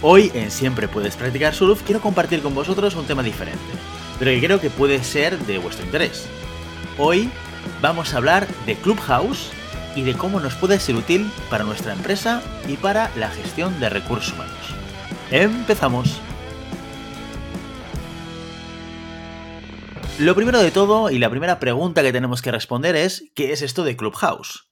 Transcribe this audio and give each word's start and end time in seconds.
Hoy 0.00 0.30
en 0.32 0.52
Siempre 0.52 0.86
Puedes 0.86 1.16
Practicar 1.16 1.56
Surf 1.56 1.82
quiero 1.82 2.00
compartir 2.00 2.40
con 2.40 2.54
vosotros 2.54 2.94
un 2.94 3.06
tema 3.06 3.24
diferente, 3.24 3.58
pero 4.20 4.30
que 4.30 4.40
creo 4.40 4.60
que 4.60 4.70
puede 4.70 5.02
ser 5.02 5.36
de 5.40 5.58
vuestro 5.58 5.84
interés. 5.84 6.28
Hoy 6.98 7.28
vamos 7.82 8.14
a 8.14 8.18
hablar 8.18 8.46
de 8.64 8.76
Clubhouse 8.76 9.50
y 9.96 10.02
de 10.02 10.14
cómo 10.14 10.38
nos 10.38 10.54
puede 10.54 10.78
ser 10.78 10.94
útil 10.94 11.28
para 11.50 11.64
nuestra 11.64 11.94
empresa 11.94 12.42
y 12.68 12.76
para 12.76 13.10
la 13.16 13.28
gestión 13.28 13.80
de 13.80 13.88
recursos 13.88 14.34
humanos. 14.34 14.54
Empezamos. 15.32 16.20
Lo 20.20 20.36
primero 20.36 20.60
de 20.60 20.70
todo 20.70 21.10
y 21.10 21.18
la 21.18 21.28
primera 21.28 21.58
pregunta 21.58 22.04
que 22.04 22.12
tenemos 22.12 22.40
que 22.40 22.52
responder 22.52 22.94
es 22.94 23.32
¿qué 23.34 23.52
es 23.52 23.62
esto 23.62 23.82
de 23.82 23.96
Clubhouse? 23.96 24.67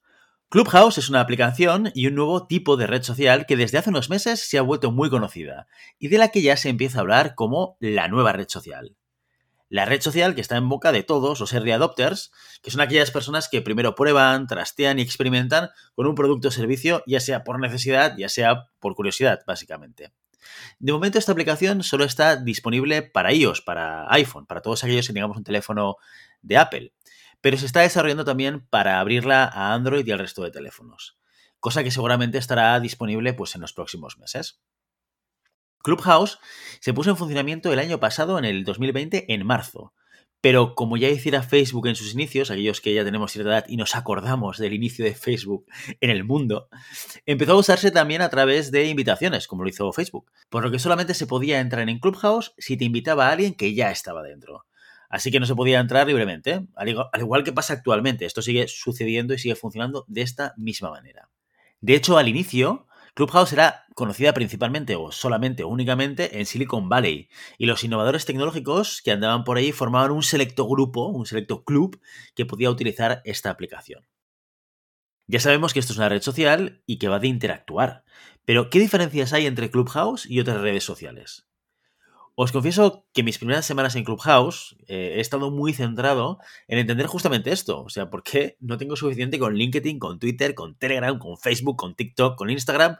Clubhouse 0.49 0.97
es 0.97 1.09
una 1.09 1.19
aplicación 1.19 1.91
y 1.93 2.07
un 2.07 2.15
nuevo 2.15 2.47
tipo 2.47 2.77
de 2.77 2.87
red 2.87 3.03
social 3.03 3.45
que 3.45 3.57
desde 3.57 3.79
hace 3.79 3.89
unos 3.89 4.09
meses 4.09 4.39
se 4.47 4.57
ha 4.57 4.61
vuelto 4.61 4.93
muy 4.93 5.09
conocida 5.09 5.67
y 5.99 6.07
de 6.07 6.17
la 6.17 6.29
que 6.29 6.41
ya 6.41 6.55
se 6.55 6.69
empieza 6.69 6.99
a 6.99 7.01
hablar 7.01 7.35
como 7.35 7.75
la 7.81 8.07
nueva 8.07 8.31
red 8.31 8.47
social. 8.47 8.95
La 9.67 9.83
red 9.83 9.99
social 9.99 10.35
que 10.35 10.39
está 10.39 10.55
en 10.55 10.69
boca 10.69 10.93
de 10.93 11.03
todos 11.03 11.41
los 11.41 11.51
early 11.51 11.71
adopters, 11.71 12.31
que 12.61 12.71
son 12.71 12.79
aquellas 12.79 13.11
personas 13.11 13.49
que 13.49 13.61
primero 13.61 13.93
prueban, 13.93 14.47
trastean 14.47 14.99
y 14.99 15.01
experimentan 15.01 15.69
con 15.95 16.07
un 16.07 16.15
producto 16.15 16.47
o 16.47 16.51
servicio, 16.51 17.03
ya 17.05 17.19
sea 17.19 17.43
por 17.43 17.59
necesidad, 17.59 18.15
ya 18.17 18.29
sea 18.29 18.69
por 18.79 18.95
curiosidad, 18.95 19.41
básicamente. 19.45 20.13
De 20.79 20.93
momento 20.93 21.19
esta 21.19 21.33
aplicación 21.33 21.83
solo 21.83 22.05
está 22.05 22.37
disponible 22.37 23.01
para 23.01 23.33
iOS, 23.33 23.61
para 23.63 24.09
iPhone, 24.13 24.45
para 24.45 24.61
todos 24.61 24.81
aquellos 24.85 25.07
que 25.07 25.13
tengamos 25.13 25.35
un 25.35 25.43
teléfono 25.43 25.97
de 26.41 26.55
Apple 26.55 26.93
pero 27.41 27.57
se 27.57 27.65
está 27.65 27.81
desarrollando 27.81 28.25
también 28.25 28.65
para 28.67 28.99
abrirla 28.99 29.45
a 29.45 29.73
Android 29.73 30.05
y 30.05 30.11
al 30.11 30.19
resto 30.19 30.43
de 30.43 30.51
teléfonos, 30.51 31.17
cosa 31.59 31.83
que 31.83 31.91
seguramente 31.91 32.37
estará 32.37 32.79
disponible 32.79 33.33
pues, 33.33 33.55
en 33.55 33.61
los 33.61 33.73
próximos 33.73 34.17
meses. 34.17 34.61
Clubhouse 35.83 36.39
se 36.81 36.93
puso 36.93 37.11
en 37.11 37.17
funcionamiento 37.17 37.71
el 37.71 37.79
año 37.79 37.99
pasado, 37.99 38.37
en 38.37 38.45
el 38.45 38.63
2020, 38.65 39.33
en 39.33 39.45
marzo. 39.45 39.93
Pero 40.41 40.75
como 40.75 40.97
ya 40.97 41.09
hiciera 41.09 41.41
Facebook 41.41 41.87
en 41.87 41.95
sus 41.95 42.13
inicios, 42.13 42.51
aquellos 42.51 42.79
que 42.79 42.93
ya 42.93 43.03
tenemos 43.03 43.31
cierta 43.31 43.51
edad 43.51 43.65
y 43.67 43.75
nos 43.75 43.95
acordamos 43.95 44.57
del 44.59 44.73
inicio 44.73 45.03
de 45.03 45.15
Facebook 45.15 45.65
en 45.99 46.11
el 46.11 46.23
mundo, 46.23 46.69
empezó 47.25 47.53
a 47.53 47.57
usarse 47.57 47.89
también 47.89 48.21
a 48.21 48.29
través 48.29 48.71
de 48.71 48.85
invitaciones, 48.85 49.47
como 49.47 49.63
lo 49.63 49.69
hizo 49.69 49.91
Facebook. 49.91 50.31
Por 50.49 50.63
lo 50.63 50.71
que 50.71 50.79
solamente 50.79 51.15
se 51.15 51.25
podía 51.25 51.59
entrar 51.59 51.89
en 51.89 51.99
Clubhouse 51.99 52.53
si 52.57 52.77
te 52.77 52.85
invitaba 52.85 53.27
a 53.27 53.31
alguien 53.31 53.55
que 53.55 53.73
ya 53.73 53.89
estaba 53.89 54.21
dentro. 54.21 54.65
Así 55.09 55.31
que 55.31 55.39
no 55.39 55.45
se 55.45 55.55
podía 55.55 55.79
entrar 55.79 56.07
libremente, 56.07 56.65
al 56.75 57.21
igual 57.21 57.43
que 57.43 57.53
pasa 57.53 57.73
actualmente. 57.73 58.25
Esto 58.25 58.41
sigue 58.41 58.67
sucediendo 58.67 59.33
y 59.33 59.39
sigue 59.39 59.55
funcionando 59.55 60.05
de 60.07 60.21
esta 60.21 60.53
misma 60.57 60.89
manera. 60.89 61.29
De 61.79 61.95
hecho, 61.95 62.17
al 62.17 62.27
inicio, 62.27 62.87
Clubhouse 63.13 63.53
era 63.53 63.85
conocida 63.95 64.33
principalmente 64.33 64.95
o 64.95 65.11
solamente 65.11 65.63
o 65.63 65.69
únicamente 65.69 66.39
en 66.39 66.45
Silicon 66.45 66.87
Valley 66.87 67.29
y 67.57 67.65
los 67.65 67.83
innovadores 67.83 68.25
tecnológicos 68.25 69.01
que 69.01 69.11
andaban 69.11 69.43
por 69.43 69.57
ahí 69.57 69.71
formaban 69.71 70.11
un 70.11 70.21
selecto 70.21 70.67
grupo, 70.67 71.07
un 71.07 71.25
selecto 71.25 71.63
club 71.63 71.99
que 72.35 72.45
podía 72.45 72.69
utilizar 72.69 73.21
esta 73.25 73.49
aplicación. 73.49 74.07
Ya 75.25 75.39
sabemos 75.39 75.73
que 75.73 75.79
esto 75.79 75.93
es 75.93 75.97
una 75.97 76.09
red 76.09 76.21
social 76.21 76.83
y 76.85 76.99
que 76.99 77.07
va 77.07 77.19
de 77.19 77.27
interactuar, 77.27 78.03
pero 78.45 78.69
¿qué 78.69 78.79
diferencias 78.79 79.33
hay 79.33 79.45
entre 79.45 79.71
Clubhouse 79.71 80.25
y 80.25 80.39
otras 80.39 80.61
redes 80.61 80.83
sociales? 80.83 81.46
Os 82.39 82.51
confieso 82.51 83.07
que 83.13 83.23
mis 83.23 83.39
primeras 83.39 83.65
semanas 83.65 83.95
en 83.95 84.03
Clubhouse 84.03 84.77
eh, 84.85 85.15
he 85.17 85.21
estado 85.21 85.49
muy 85.49 85.73
centrado 85.73 86.37
en 86.67 86.77
entender 86.77 87.07
justamente 87.07 87.51
esto. 87.51 87.81
O 87.81 87.89
sea, 87.89 88.11
¿por 88.11 88.21
qué 88.21 88.57
no 88.59 88.77
tengo 88.77 88.95
suficiente 88.95 89.39
con 89.39 89.55
LinkedIn, 89.55 89.97
con 89.97 90.19
Twitter, 90.19 90.53
con 90.53 90.77
Telegram, 90.77 91.17
con 91.17 91.39
Facebook, 91.39 91.77
con 91.77 91.95
TikTok, 91.95 92.37
con 92.37 92.51
Instagram? 92.51 92.97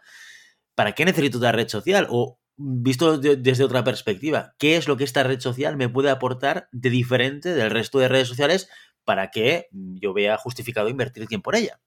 ¿Para 0.74 0.94
qué 0.94 1.06
necesito 1.06 1.38
una 1.38 1.52
red 1.52 1.68
social? 1.68 2.08
O 2.10 2.40
visto 2.56 3.20
desde 3.20 3.64
otra 3.64 3.84
perspectiva, 3.84 4.56
¿qué 4.58 4.76
es 4.76 4.88
lo 4.88 4.98
que 4.98 5.04
esta 5.04 5.22
red 5.22 5.40
social 5.40 5.78
me 5.78 5.88
puede 5.88 6.10
aportar 6.10 6.68
de 6.72 6.90
diferente 6.90 7.54
del 7.54 7.70
resto 7.70 8.00
de 8.00 8.08
redes 8.08 8.28
sociales 8.28 8.70
para 9.04 9.30
que 9.30 9.68
yo 9.72 10.14
vea 10.14 10.40
justificado 10.40 10.90
invertir 10.90 11.28
tiempo 11.28 11.54
en 11.54 11.60
ella? 11.62 11.80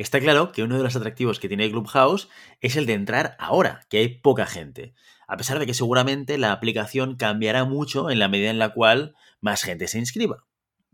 Está 0.00 0.18
claro 0.18 0.52
que 0.52 0.62
uno 0.62 0.76
de 0.76 0.82
los 0.82 0.96
atractivos 0.96 1.40
que 1.40 1.48
tiene 1.48 1.70
Clubhouse 1.70 2.28
es 2.60 2.76
el 2.76 2.86
de 2.86 2.94
entrar 2.94 3.36
ahora, 3.38 3.86
que 3.88 3.98
hay 3.98 4.08
poca 4.08 4.46
gente 4.46 4.94
a 5.30 5.36
pesar 5.36 5.60
de 5.60 5.66
que 5.66 5.74
seguramente 5.74 6.38
la 6.38 6.50
aplicación 6.50 7.14
cambiará 7.14 7.64
mucho 7.64 8.10
en 8.10 8.18
la 8.18 8.26
medida 8.26 8.50
en 8.50 8.58
la 8.58 8.70
cual 8.70 9.14
más 9.40 9.62
gente 9.62 9.86
se 9.86 10.00
inscriba. 10.00 10.44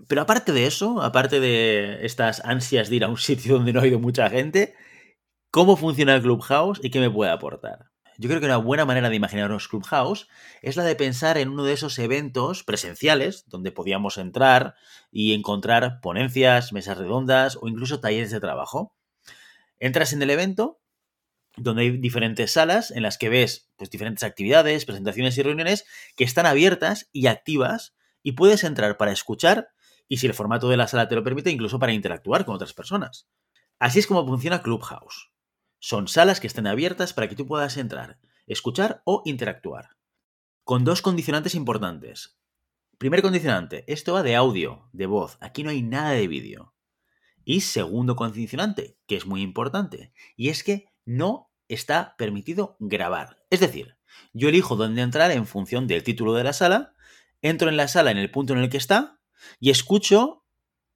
Pero 0.09 0.21
aparte 0.21 0.53
de 0.53 0.67
eso, 0.67 1.01
aparte 1.01 1.41
de 1.41 2.05
estas 2.05 2.45
ansias 2.45 2.91
de 2.91 2.97
ir 2.97 3.05
a 3.05 3.09
un 3.09 3.17
sitio 3.17 3.55
donde 3.55 3.73
no 3.73 3.81
ha 3.81 3.87
ido 3.87 3.99
mucha 3.99 4.29
gente, 4.29 4.75
¿cómo 5.51 5.79
funciona 5.79 6.15
el 6.15 6.21
Clubhouse 6.21 6.81
y 6.83 6.91
qué 6.91 7.01
me 7.01 7.11
puede 7.11 7.31
aportar? 7.31 7.87
Yo 8.19 8.29
creo 8.29 8.41
que 8.41 8.47
una 8.47 8.59
buena 8.59 8.85
manera 8.85 9.09
de 9.09 9.17
imaginarnos 9.17 9.69
Clubhouse 9.69 10.29
es 10.61 10.77
la 10.77 10.85
de 10.85 10.97
pensar 10.97 11.39
en 11.39 11.49
uno 11.49 11.65
de 11.65 11.73
esos 11.73 11.99
eventos 11.99 12.63
presenciales 12.63 13.45
donde 13.47 13.73
podíamos 13.73 14.19
entrar 14.19 14.75
y 15.11 15.33
encontrar 15.33 16.01
ponencias, 16.03 16.75
mesas 16.75 16.99
redondas 16.99 17.57
o 17.59 17.69
incluso 17.69 18.01
talleres 18.01 18.31
de 18.31 18.41
trabajo. 18.41 18.96
Entras 19.79 20.13
en 20.13 20.23
el 20.23 20.31
evento 20.31 20.81
donde 21.57 21.83
hay 21.83 21.97
diferentes 21.97 22.53
salas 22.53 22.91
en 22.91 23.03
las 23.03 23.19
que 23.19 23.29
ves 23.29 23.71
pues, 23.77 23.91
diferentes 23.91 24.25
actividades, 24.25 24.85
presentaciones 24.85 25.37
y 25.39 25.43
reuniones 25.43 25.87
que 26.17 26.25
están 26.25 26.47
abiertas 26.47 27.09
y 27.13 27.27
activas 27.27 27.95
y 28.23 28.33
puedes 28.33 28.65
entrar 28.65 28.97
para 28.97 29.13
escuchar 29.13 29.71
y 30.09 30.19
si 30.19 30.27
el 30.27 30.35
formato 30.35 30.69
de 30.69 30.77
la 30.77 30.87
sala 30.87 31.09
te 31.09 31.15
lo 31.15 31.25
permite, 31.25 31.51
incluso 31.51 31.79
para 31.79 31.93
interactuar 31.93 32.45
con 32.45 32.55
otras 32.55 32.75
personas. 32.75 33.29
Así 33.79 33.99
es 33.99 34.07
como 34.07 34.27
funciona 34.27 34.63
Clubhouse. 34.63 35.33
Son 35.79 36.09
salas 36.09 36.41
que 36.41 36.47
están 36.47 36.67
abiertas 36.67 37.13
para 37.13 37.29
que 37.29 37.37
tú 37.37 37.47
puedas 37.47 37.77
entrar, 37.77 38.19
escuchar 38.47 39.03
o 39.05 39.23
interactuar. 39.25 39.97
Con 40.65 40.85
dos 40.85 41.03
condicionantes 41.03 41.55
importantes. 41.55 42.39
Primer 42.99 43.23
condicionante, 43.23 43.85
esto 43.93 44.15
va 44.15 44.23
de 44.23 44.37
audio, 44.37 44.89
de 44.93 45.07
voz, 45.07 45.37
aquí 45.41 45.63
no 45.63 45.71
hay 45.71 45.83
nada 45.83 46.11
de 46.11 46.29
vídeo. 46.29 46.76
Y 47.49 47.61
segundo 47.61 48.17
condicionante, 48.17 48.99
que 49.07 49.15
es 49.15 49.25
muy 49.25 49.41
importante, 49.41 50.13
y 50.37 50.49
es 50.49 50.65
que 50.65 50.87
no 51.05 51.53
está 51.69 52.17
permitido 52.19 52.77
grabar. 52.81 53.39
Es 53.51 53.61
decir, 53.61 53.97
yo 54.33 54.49
elijo 54.49 54.75
dónde 54.75 55.03
entrar 55.03 55.31
en 55.31 55.47
función 55.47 55.87
del 55.87 56.03
título 56.03 56.35
de 56.35 56.43
la 56.43 56.53
sala, 56.53 56.95
entro 57.43 57.69
en 57.69 57.77
la 57.77 57.87
sala 57.87 58.11
en 58.11 58.19
el 58.19 58.33
punto 58.33 58.53
en 58.53 58.59
el 58.59 58.69
que 58.69 58.79
está 58.79 59.21
y 59.61 59.71
escucho 59.71 60.45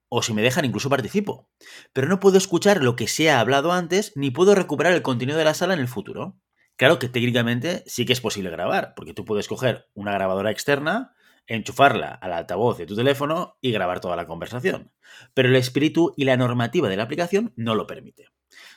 o 0.09 0.23
si 0.23 0.35
me 0.35 0.43
dejan 0.43 0.65
incluso 0.65 0.91
participo. 0.91 1.49
Pero 1.93 2.09
no 2.09 2.19
puedo 2.19 2.37
escuchar 2.37 2.83
lo 2.83 2.97
que 2.97 3.07
se 3.07 3.31
ha 3.31 3.39
hablado 3.39 3.71
antes 3.71 4.13
ni 4.17 4.33
puedo 4.33 4.57
recuperar 4.57 4.93
el 4.93 5.03
contenido 5.03 5.39
de 5.39 5.45
la 5.45 5.55
sala 5.55 5.75
en 5.75 5.81
el 5.81 5.87
futuro. 5.87 6.37
Claro 6.75 6.99
que 6.99 7.09
técnicamente 7.09 7.85
sí 7.87 8.07
que 8.07 8.13
es 8.13 8.21
posible 8.21 8.51
grabar, 8.51 8.95
porque 8.97 9.15
tú 9.15 9.25
puedes 9.25 9.47
coger 9.47 9.89
una 9.95 10.13
grabadora 10.13 10.51
externa, 10.51 11.15
enchufarla 11.47 12.09
al 12.09 12.33
altavoz 12.33 12.79
de 12.79 12.87
tu 12.87 12.97
teléfono 12.97 13.57
y 13.61 13.73
grabar 13.73 14.01
toda 14.01 14.17
la 14.17 14.27
conversación. 14.27 14.93
Pero 15.35 15.49
el 15.49 15.57
espíritu 15.57 16.15
y 16.17 16.25
la 16.25 16.37
normativa 16.37 16.89
de 16.89 16.97
la 16.97 17.05
aplicación 17.05 17.53
no 17.57 17.75
lo 17.75 17.87
permite. 17.87 18.29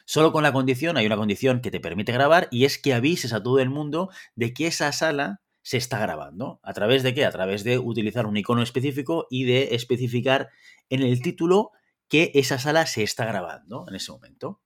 Solo 0.05 0.31
con 0.31 0.43
la 0.43 0.53
condición, 0.53 0.97
hay 0.97 1.05
una 1.05 1.17
condición 1.17 1.61
que 1.61 1.71
te 1.71 1.79
permite 1.79 2.11
grabar 2.11 2.47
y 2.51 2.65
es 2.65 2.77
que 2.77 2.93
avises 2.93 3.33
a 3.33 3.41
todo 3.41 3.59
el 3.59 3.69
mundo 3.69 4.09
de 4.35 4.53
que 4.53 4.67
esa 4.67 4.91
sala 4.91 5.41
se 5.61 5.77
está 5.77 5.97
grabando. 5.99 6.59
¿A 6.61 6.73
través 6.73 7.03
de 7.03 7.13
qué? 7.13 7.25
A 7.25 7.31
través 7.31 7.63
de 7.63 7.79
utilizar 7.79 8.25
un 8.25 8.37
icono 8.37 8.61
específico 8.61 9.27
y 9.29 9.45
de 9.45 9.75
especificar 9.75 10.49
en 10.89 11.01
el 11.01 11.21
título 11.21 11.71
que 12.09 12.31
esa 12.35 12.59
sala 12.59 12.85
se 12.85 13.03
está 13.03 13.25
grabando 13.25 13.85
en 13.87 13.95
ese 13.95 14.11
momento. 14.11 14.61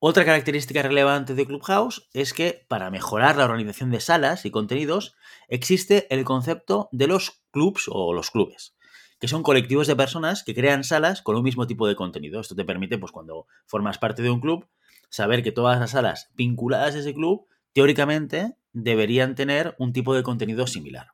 Otra 0.00 0.24
característica 0.24 0.80
relevante 0.80 1.34
de 1.34 1.44
Clubhouse 1.44 2.08
es 2.12 2.32
que 2.32 2.64
para 2.68 2.88
mejorar 2.88 3.36
la 3.36 3.46
organización 3.46 3.90
de 3.90 3.98
salas 3.98 4.44
y 4.46 4.52
contenidos 4.52 5.16
existe 5.48 6.06
el 6.14 6.24
concepto 6.24 6.88
de 6.92 7.08
los 7.08 7.42
clubs 7.50 7.86
o 7.90 8.12
los 8.14 8.30
clubes, 8.30 8.76
que 9.18 9.26
son 9.26 9.42
colectivos 9.42 9.88
de 9.88 9.96
personas 9.96 10.44
que 10.44 10.54
crean 10.54 10.84
salas 10.84 11.20
con 11.20 11.34
un 11.34 11.42
mismo 11.42 11.66
tipo 11.66 11.88
de 11.88 11.96
contenido. 11.96 12.40
Esto 12.40 12.54
te 12.54 12.64
permite, 12.64 12.96
pues 12.96 13.10
cuando 13.10 13.48
formas 13.66 13.98
parte 13.98 14.22
de 14.22 14.30
un 14.30 14.38
club, 14.38 14.68
saber 15.08 15.42
que 15.42 15.50
todas 15.50 15.80
las 15.80 15.90
salas 15.90 16.30
vinculadas 16.36 16.94
a 16.94 16.98
ese 17.00 17.12
club, 17.12 17.48
teóricamente, 17.72 18.54
deberían 18.72 19.34
tener 19.34 19.74
un 19.80 19.92
tipo 19.92 20.14
de 20.14 20.22
contenido 20.22 20.68
similar. 20.68 21.08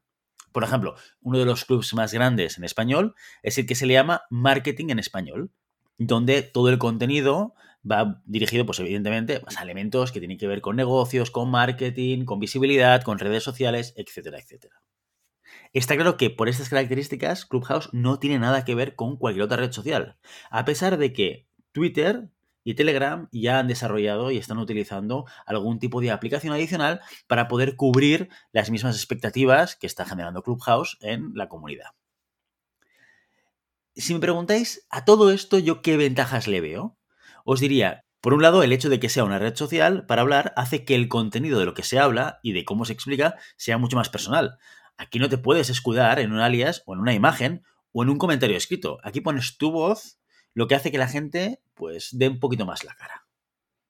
Por 0.53 0.63
ejemplo, 0.63 0.95
uno 1.23 1.39
de 1.39 1.47
los 1.47 1.65
clubs 1.65 1.95
más 1.95 2.13
grandes 2.13 2.59
en 2.59 2.65
español 2.65 3.15
es 3.43 3.57
el 3.57 3.65
que 3.65 3.77
se 3.77 3.87
le 3.87 3.95
llama 3.95 4.25
Marketing 4.29 4.91
en 4.91 4.99
Español, 4.99 5.51
donde 5.97 6.43
todo 6.43 6.69
el 6.69 6.77
contenido 6.77 7.55
va 7.91 8.23
dirigido, 8.25 8.67
pues 8.67 8.81
evidentemente, 8.81 9.43
a 9.57 9.63
elementos 9.63 10.13
que 10.13 10.21
tienen 10.21 10.39
que 10.39 10.47
ver 10.47 10.61
con 10.61 10.77
negocios, 10.77 11.31
con 11.31 11.51
marketing, 11.51 12.25
con 12.25 12.41
visibilidad, 12.41 13.03
con 13.03 13.19
redes 13.19 13.43
sociales, 13.43 13.95
etcétera, 13.97 14.39
etcétera. 14.39 14.83
Está 15.73 15.97
claro 15.97 16.17
que 16.17 16.31
por 16.31 16.49
estas 16.49 16.69
características, 16.69 17.47
Clubhouse 17.47 17.91
no 17.93 18.19
tiene 18.19 18.39
nada 18.39 18.65
que 18.65 18.75
ver 18.75 18.95
con 18.95 19.17
cualquier 19.17 19.45
otra 19.45 19.57
red 19.57 19.73
social, 19.73 20.17
a 20.51 20.65
pesar 20.65 20.99
de 20.99 21.13
que 21.13 21.49
Twitter 21.73 22.29
y 22.63 22.75
Telegram 22.75 23.29
ya 23.31 23.59
han 23.59 23.69
desarrollado 23.69 24.31
y 24.31 24.39
están 24.39 24.59
utilizando 24.59 25.27
algún 25.47 25.79
tipo 25.79 26.01
de 26.01 26.11
aplicación 26.11 26.53
adicional 26.53 27.01
para 27.27 27.47
poder 27.47 27.77
cubrir 27.77 28.31
las 28.53 28.71
mismas 28.71 28.97
expectativas 28.97 29.77
que 29.77 29.87
está 29.87 30.07
generando 30.07 30.43
Clubhouse 30.43 30.97
en 31.01 31.33
la 31.35 31.49
comunidad. 31.49 31.91
Si 33.97 34.15
me 34.15 34.21
preguntáis 34.21 34.87
a 34.91 35.05
todo 35.05 35.31
esto, 35.31 35.59
¿yo 35.59 35.83
qué 35.83 35.97
ventajas 35.97 36.49
le 36.49 36.61
veo? 36.61 36.97
Os 37.44 37.61
diría, 37.61 38.05
por 38.20 38.32
un 38.32 38.41
lado, 38.41 38.62
el 38.62 38.73
hecho 38.73 38.88
de 38.88 38.99
que 38.99 39.11
sea 39.11 39.23
una 39.23 39.38
red 39.38 39.55
social 39.55 40.06
para 40.06 40.23
hablar 40.23 40.55
hace 40.56 40.87
que 40.87 40.94
el 40.94 41.08
contenido 41.08 41.58
de 41.58 41.67
lo 41.67 41.75
que 41.75 41.82
se 41.82 41.99
habla 41.99 42.41
y 42.43 42.52
de 42.52 42.64
cómo 42.64 42.87
se 42.87 42.94
explica 42.94 43.37
sea 43.58 43.76
mucho 43.76 43.96
más 43.96 44.08
personal. 44.08 44.56
Aquí 44.96 45.19
no 45.19 45.29
te 45.29 45.37
puedes 45.37 45.69
escudar 45.69 46.19
en 46.19 46.32
un 46.32 46.41
alias 46.41 46.82
o 46.87 46.94
en 46.94 47.00
una 47.00 47.12
imagen 47.12 47.62
o 47.93 48.02
en 48.02 48.08
un 48.08 48.17
comentario 48.17 48.56
escrito. 48.56 48.99
Aquí 49.02 49.20
pones 49.20 49.58
tu 49.58 49.70
voz, 49.70 50.19
lo 50.55 50.69
que 50.69 50.75
hace 50.75 50.91
que 50.91 50.96
la 50.96 51.08
gente 51.08 51.61
pues 51.75 52.08
dé 52.12 52.29
un 52.29 52.41
poquito 52.41 52.64
más 52.64 52.82
la 52.82 52.94
cara. 52.94 53.26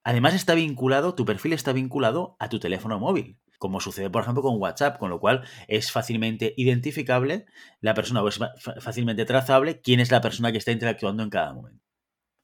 Además 0.03 0.35
está 0.35 0.55
vinculado, 0.55 1.15
tu 1.15 1.25
perfil 1.25 1.53
está 1.53 1.73
vinculado 1.73 2.37
a 2.41 2.49
tu 2.49 2.59
teléfono 2.59 2.99
móvil, 2.99 3.39
como 3.59 3.81
sucede 3.81 4.11
por 4.11 4.23
ejemplo 4.23 4.43
con 4.43 4.61
WhatsApp, 4.61 4.99
con 4.99 5.11
lo 5.11 5.21
cual 5.21 5.45
es 5.69 5.93
fácilmente 5.93 6.55
identificable 6.57 7.47
la 7.81 7.95
persona 7.95 8.21
o 8.21 8.27
es 8.27 8.41
fácilmente 8.81 9.25
trazable 9.25 9.81
quién 9.81 10.01
es 10.01 10.11
la 10.11 10.21
persona 10.21 10.51
que 10.51 10.59
está 10.59 10.73
interactuando 10.73 11.23
en 11.23 11.31
cada 11.31 11.55
momento. 11.55 11.84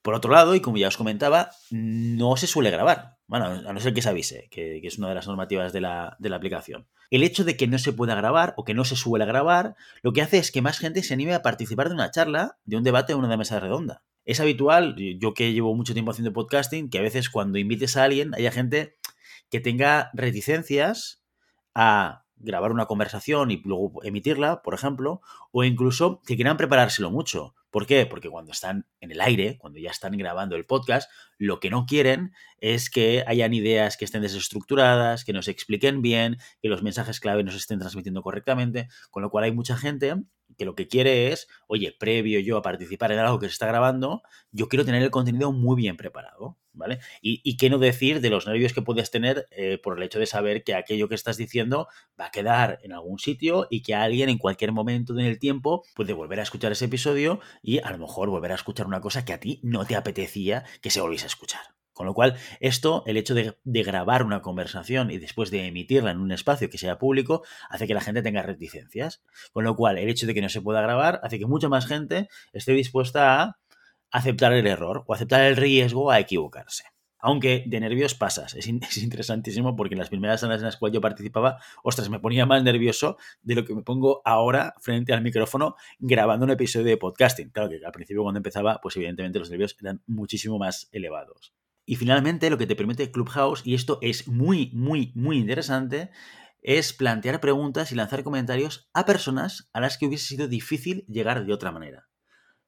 Por 0.02 0.14
otro 0.14 0.32
lado, 0.32 0.54
y 0.54 0.60
como 0.60 0.78
ya 0.78 0.88
os 0.88 0.96
comentaba, 0.96 1.50
no 1.70 2.36
se 2.36 2.46
suele 2.46 2.70
grabar. 2.70 3.18
Bueno, 3.26 3.46
a 3.46 3.72
no 3.72 3.80
ser 3.80 3.92
que 3.92 4.02
se 4.02 4.08
avise, 4.08 4.48
que, 4.50 4.80
es 4.82 4.98
una 4.98 5.08
de 5.08 5.14
las 5.14 5.26
normativas 5.26 5.72
de 5.72 5.80
la, 5.80 6.16
de 6.18 6.30
la, 6.30 6.36
aplicación. 6.36 6.88
El 7.10 7.22
hecho 7.22 7.44
de 7.44 7.56
que 7.56 7.68
no 7.68 7.78
se 7.78 7.92
pueda 7.92 8.14
grabar 8.14 8.54
o 8.56 8.64
que 8.64 8.74
no 8.74 8.84
se 8.84 8.96
suele 8.96 9.26
grabar, 9.26 9.76
lo 10.02 10.12
que 10.12 10.22
hace 10.22 10.38
es 10.38 10.50
que 10.50 10.62
más 10.62 10.78
gente 10.78 11.02
se 11.02 11.14
anime 11.14 11.34
a 11.34 11.42
participar 11.42 11.88
de 11.88 11.94
una 11.94 12.10
charla, 12.10 12.58
de 12.64 12.76
un 12.76 12.82
debate 12.82 13.12
o 13.12 13.18
una 13.18 13.36
mesa 13.36 13.60
redonda. 13.60 14.02
Es 14.24 14.40
habitual, 14.40 14.96
yo 15.18 15.34
que 15.34 15.52
llevo 15.52 15.74
mucho 15.74 15.92
tiempo 15.92 16.12
haciendo 16.12 16.32
podcasting, 16.32 16.88
que 16.88 16.98
a 16.98 17.02
veces 17.02 17.30
cuando 17.30 17.58
invites 17.58 17.96
a 17.96 18.04
alguien 18.04 18.34
haya 18.34 18.50
gente 18.50 18.96
que 19.50 19.60
tenga 19.60 20.10
reticencias 20.14 21.22
a 21.74 22.24
grabar 22.36 22.72
una 22.72 22.86
conversación 22.86 23.50
y 23.50 23.62
luego 23.64 24.02
emitirla, 24.02 24.62
por 24.62 24.74
ejemplo, 24.74 25.20
o 25.52 25.64
incluso 25.64 26.22
que 26.26 26.36
quieran 26.36 26.56
preparárselo 26.56 27.10
mucho. 27.10 27.54
¿Por 27.70 27.86
qué? 27.86 28.06
Porque 28.06 28.28
cuando 28.28 28.52
están 28.52 28.86
en 29.00 29.12
el 29.12 29.20
aire, 29.20 29.58
cuando 29.58 29.78
ya 29.78 29.90
están 29.90 30.16
grabando 30.16 30.56
el 30.56 30.66
podcast, 30.66 31.10
lo 31.40 31.58
que 31.58 31.70
no 31.70 31.86
quieren 31.86 32.32
es 32.58 32.90
que 32.90 33.24
hayan 33.26 33.54
ideas 33.54 33.96
que 33.96 34.04
estén 34.04 34.20
desestructuradas, 34.20 35.24
que 35.24 35.32
no 35.32 35.40
se 35.40 35.50
expliquen 35.50 36.02
bien, 36.02 36.36
que 36.60 36.68
los 36.68 36.82
mensajes 36.82 37.18
clave 37.18 37.42
no 37.42 37.50
se 37.50 37.56
estén 37.56 37.78
transmitiendo 37.78 38.22
correctamente, 38.22 38.88
con 39.10 39.22
lo 39.22 39.30
cual 39.30 39.44
hay 39.44 39.52
mucha 39.52 39.76
gente 39.76 40.16
que 40.58 40.66
lo 40.66 40.74
que 40.74 40.86
quiere 40.86 41.32
es, 41.32 41.48
oye, 41.66 41.96
previo 41.98 42.40
yo 42.40 42.58
a 42.58 42.62
participar 42.62 43.12
en 43.12 43.20
algo 43.20 43.38
que 43.38 43.46
se 43.46 43.52
está 43.52 43.66
grabando, 43.66 44.22
yo 44.52 44.68
quiero 44.68 44.84
tener 44.84 45.02
el 45.02 45.10
contenido 45.10 45.52
muy 45.52 45.76
bien 45.76 45.96
preparado, 45.96 46.58
¿vale? 46.72 46.98
Y, 47.22 47.56
qué 47.56 47.70
no 47.70 47.78
decir 47.78 48.20
de 48.20 48.30
los 48.30 48.46
nervios 48.46 48.72
que 48.72 48.82
puedes 48.82 49.10
tener 49.10 49.46
eh, 49.50 49.78
por 49.82 49.96
el 49.96 50.02
hecho 50.02 50.18
de 50.18 50.26
saber 50.26 50.64
que 50.64 50.74
aquello 50.74 51.08
que 51.08 51.14
estás 51.14 51.36
diciendo 51.36 51.88
va 52.18 52.26
a 52.26 52.30
quedar 52.30 52.78
en 52.82 52.92
algún 52.92 53.18
sitio 53.18 53.66
y 53.70 53.82
que 53.82 53.94
alguien 53.94 54.28
en 54.28 54.38
cualquier 54.38 54.72
momento 54.72 55.14
del 55.14 55.38
tiempo 55.38 55.82
puede 55.94 56.12
volver 56.12 56.40
a 56.40 56.42
escuchar 56.42 56.72
ese 56.72 56.86
episodio 56.86 57.40
y 57.62 57.78
a 57.78 57.90
lo 57.90 57.98
mejor 57.98 58.30
volver 58.30 58.52
a 58.52 58.56
escuchar 58.56 58.86
una 58.86 59.00
cosa 59.00 59.24
que 59.24 59.32
a 59.32 59.40
ti 59.40 59.60
no 59.62 59.84
te 59.84 59.96
apetecía 59.96 60.64
que 60.80 60.90
se 60.90 61.00
volviese 61.00 61.26
escuchar. 61.30 61.62
Con 61.92 62.06
lo 62.06 62.14
cual, 62.14 62.36
esto, 62.60 63.02
el 63.06 63.18
hecho 63.18 63.34
de, 63.34 63.58
grabar 63.64 64.22
una 64.22 64.40
conversación 64.40 65.10
y 65.10 65.18
después 65.18 65.50
de 65.50 65.66
emitirla 65.66 66.10
en 66.10 66.20
un 66.20 66.32
espacio 66.32 66.70
que 66.70 66.78
sea 66.78 66.98
público, 66.98 67.42
hace 67.68 67.86
que 67.86 67.92
la 67.92 68.00
gente 68.00 68.22
tenga 68.22 68.42
reticencias. 68.42 69.22
Con 69.52 69.64
lo 69.64 69.76
cual, 69.76 69.98
el 69.98 70.08
hecho 70.08 70.26
de 70.26 70.32
que 70.32 70.40
no 70.40 70.48
se 70.48 70.62
pueda 70.62 70.80
grabar 70.80 71.20
hace 71.22 71.38
que 71.38 71.46
mucha 71.46 71.68
más 71.68 71.86
gente 71.86 72.28
esté 72.54 72.72
dispuesta 72.72 73.42
a 73.42 73.58
aceptar 74.10 74.54
el 74.54 74.66
error 74.66 75.04
o 75.06 75.14
aceptar 75.14 75.42
el 75.42 75.56
riesgo 75.56 76.10
a 76.10 76.18
equivocarse. 76.20 76.84
Aunque 77.22 77.64
de 77.66 77.80
nervios 77.80 78.14
pasas. 78.14 78.54
Es, 78.60 78.96
interesantísimo 78.98 79.76
porque 79.76 79.94
en 79.94 79.98
las 79.98 80.08
primeras 80.08 80.40
salas 80.40 80.60
en 80.60 80.66
las 80.66 80.76
cuales 80.76 80.94
yo 80.94 81.00
participaba, 81.00 81.58
ostras, 81.82 82.08
me 82.08 82.20
ponía 82.20 82.46
más 82.46 82.62
nervioso 82.62 83.16
de 83.42 83.54
lo 83.54 83.64
que 83.64 83.74
me 83.74 83.82
pongo 83.82 84.22
ahora 84.24 84.74
frente 84.80 85.12
al 85.12 85.22
micrófono 85.22 85.76
grabando 85.98 86.44
un 86.44 86.50
episodio 86.50 86.86
de 86.86 86.96
podcasting. 86.96 87.50
Claro 87.50 87.68
que 87.68 87.80
al 87.84 87.92
principio 87.92 88.22
cuando 88.22 88.38
empezaba, 88.38 88.80
pues 88.82 88.96
evidentemente 88.96 89.38
los 89.38 89.50
nervios 89.50 89.76
eran 89.80 90.02
muchísimo 90.06 90.58
más 90.58 90.88
elevados. 90.92 91.52
Y 91.84 91.96
finalmente 91.96 92.50
lo 92.50 92.58
que 92.58 92.66
te 92.66 92.76
permite 92.76 93.10
Clubhouse, 93.10 93.62
y 93.64 93.74
esto 93.74 93.98
es 94.02 94.28
muy, 94.28 94.70
muy, 94.72 95.12
muy 95.14 95.38
interesante, 95.38 96.10
es 96.62 96.92
plantear 96.92 97.40
preguntas 97.40 97.90
y 97.90 97.94
lanzar 97.94 98.22
comentarios 98.22 98.88
a 98.92 99.06
personas 99.06 99.68
a 99.72 99.80
las 99.80 99.98
que 99.98 100.06
hubiese 100.06 100.26
sido 100.26 100.46
difícil 100.46 101.04
llegar 101.08 101.44
de 101.44 101.52
otra 101.52 101.72
manera. 101.72 102.08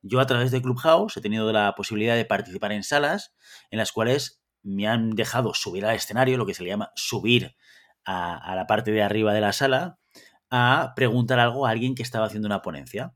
Yo 0.00 0.18
a 0.18 0.26
través 0.26 0.50
de 0.50 0.60
Clubhouse 0.60 1.16
he 1.16 1.20
tenido 1.20 1.52
la 1.52 1.74
posibilidad 1.76 2.16
de 2.16 2.24
participar 2.24 2.72
en 2.72 2.82
salas 2.82 3.36
en 3.70 3.78
las 3.78 3.92
cuales 3.92 4.41
me 4.62 4.86
han 4.88 5.10
dejado 5.10 5.54
subir 5.54 5.84
al 5.84 5.96
escenario, 5.96 6.38
lo 6.38 6.46
que 6.46 6.54
se 6.54 6.62
le 6.62 6.70
llama 6.70 6.92
subir 6.94 7.56
a, 8.04 8.54
la 8.54 8.66
parte 8.66 8.90
de 8.90 9.02
arriba 9.02 9.32
de 9.32 9.40
la 9.40 9.52
sala, 9.52 9.98
a 10.50 10.92
preguntar 10.96 11.38
algo 11.38 11.66
a 11.66 11.70
alguien 11.70 11.94
que 11.94 12.02
estaba 12.02 12.26
haciendo 12.26 12.46
una 12.46 12.62
ponencia. 12.62 13.14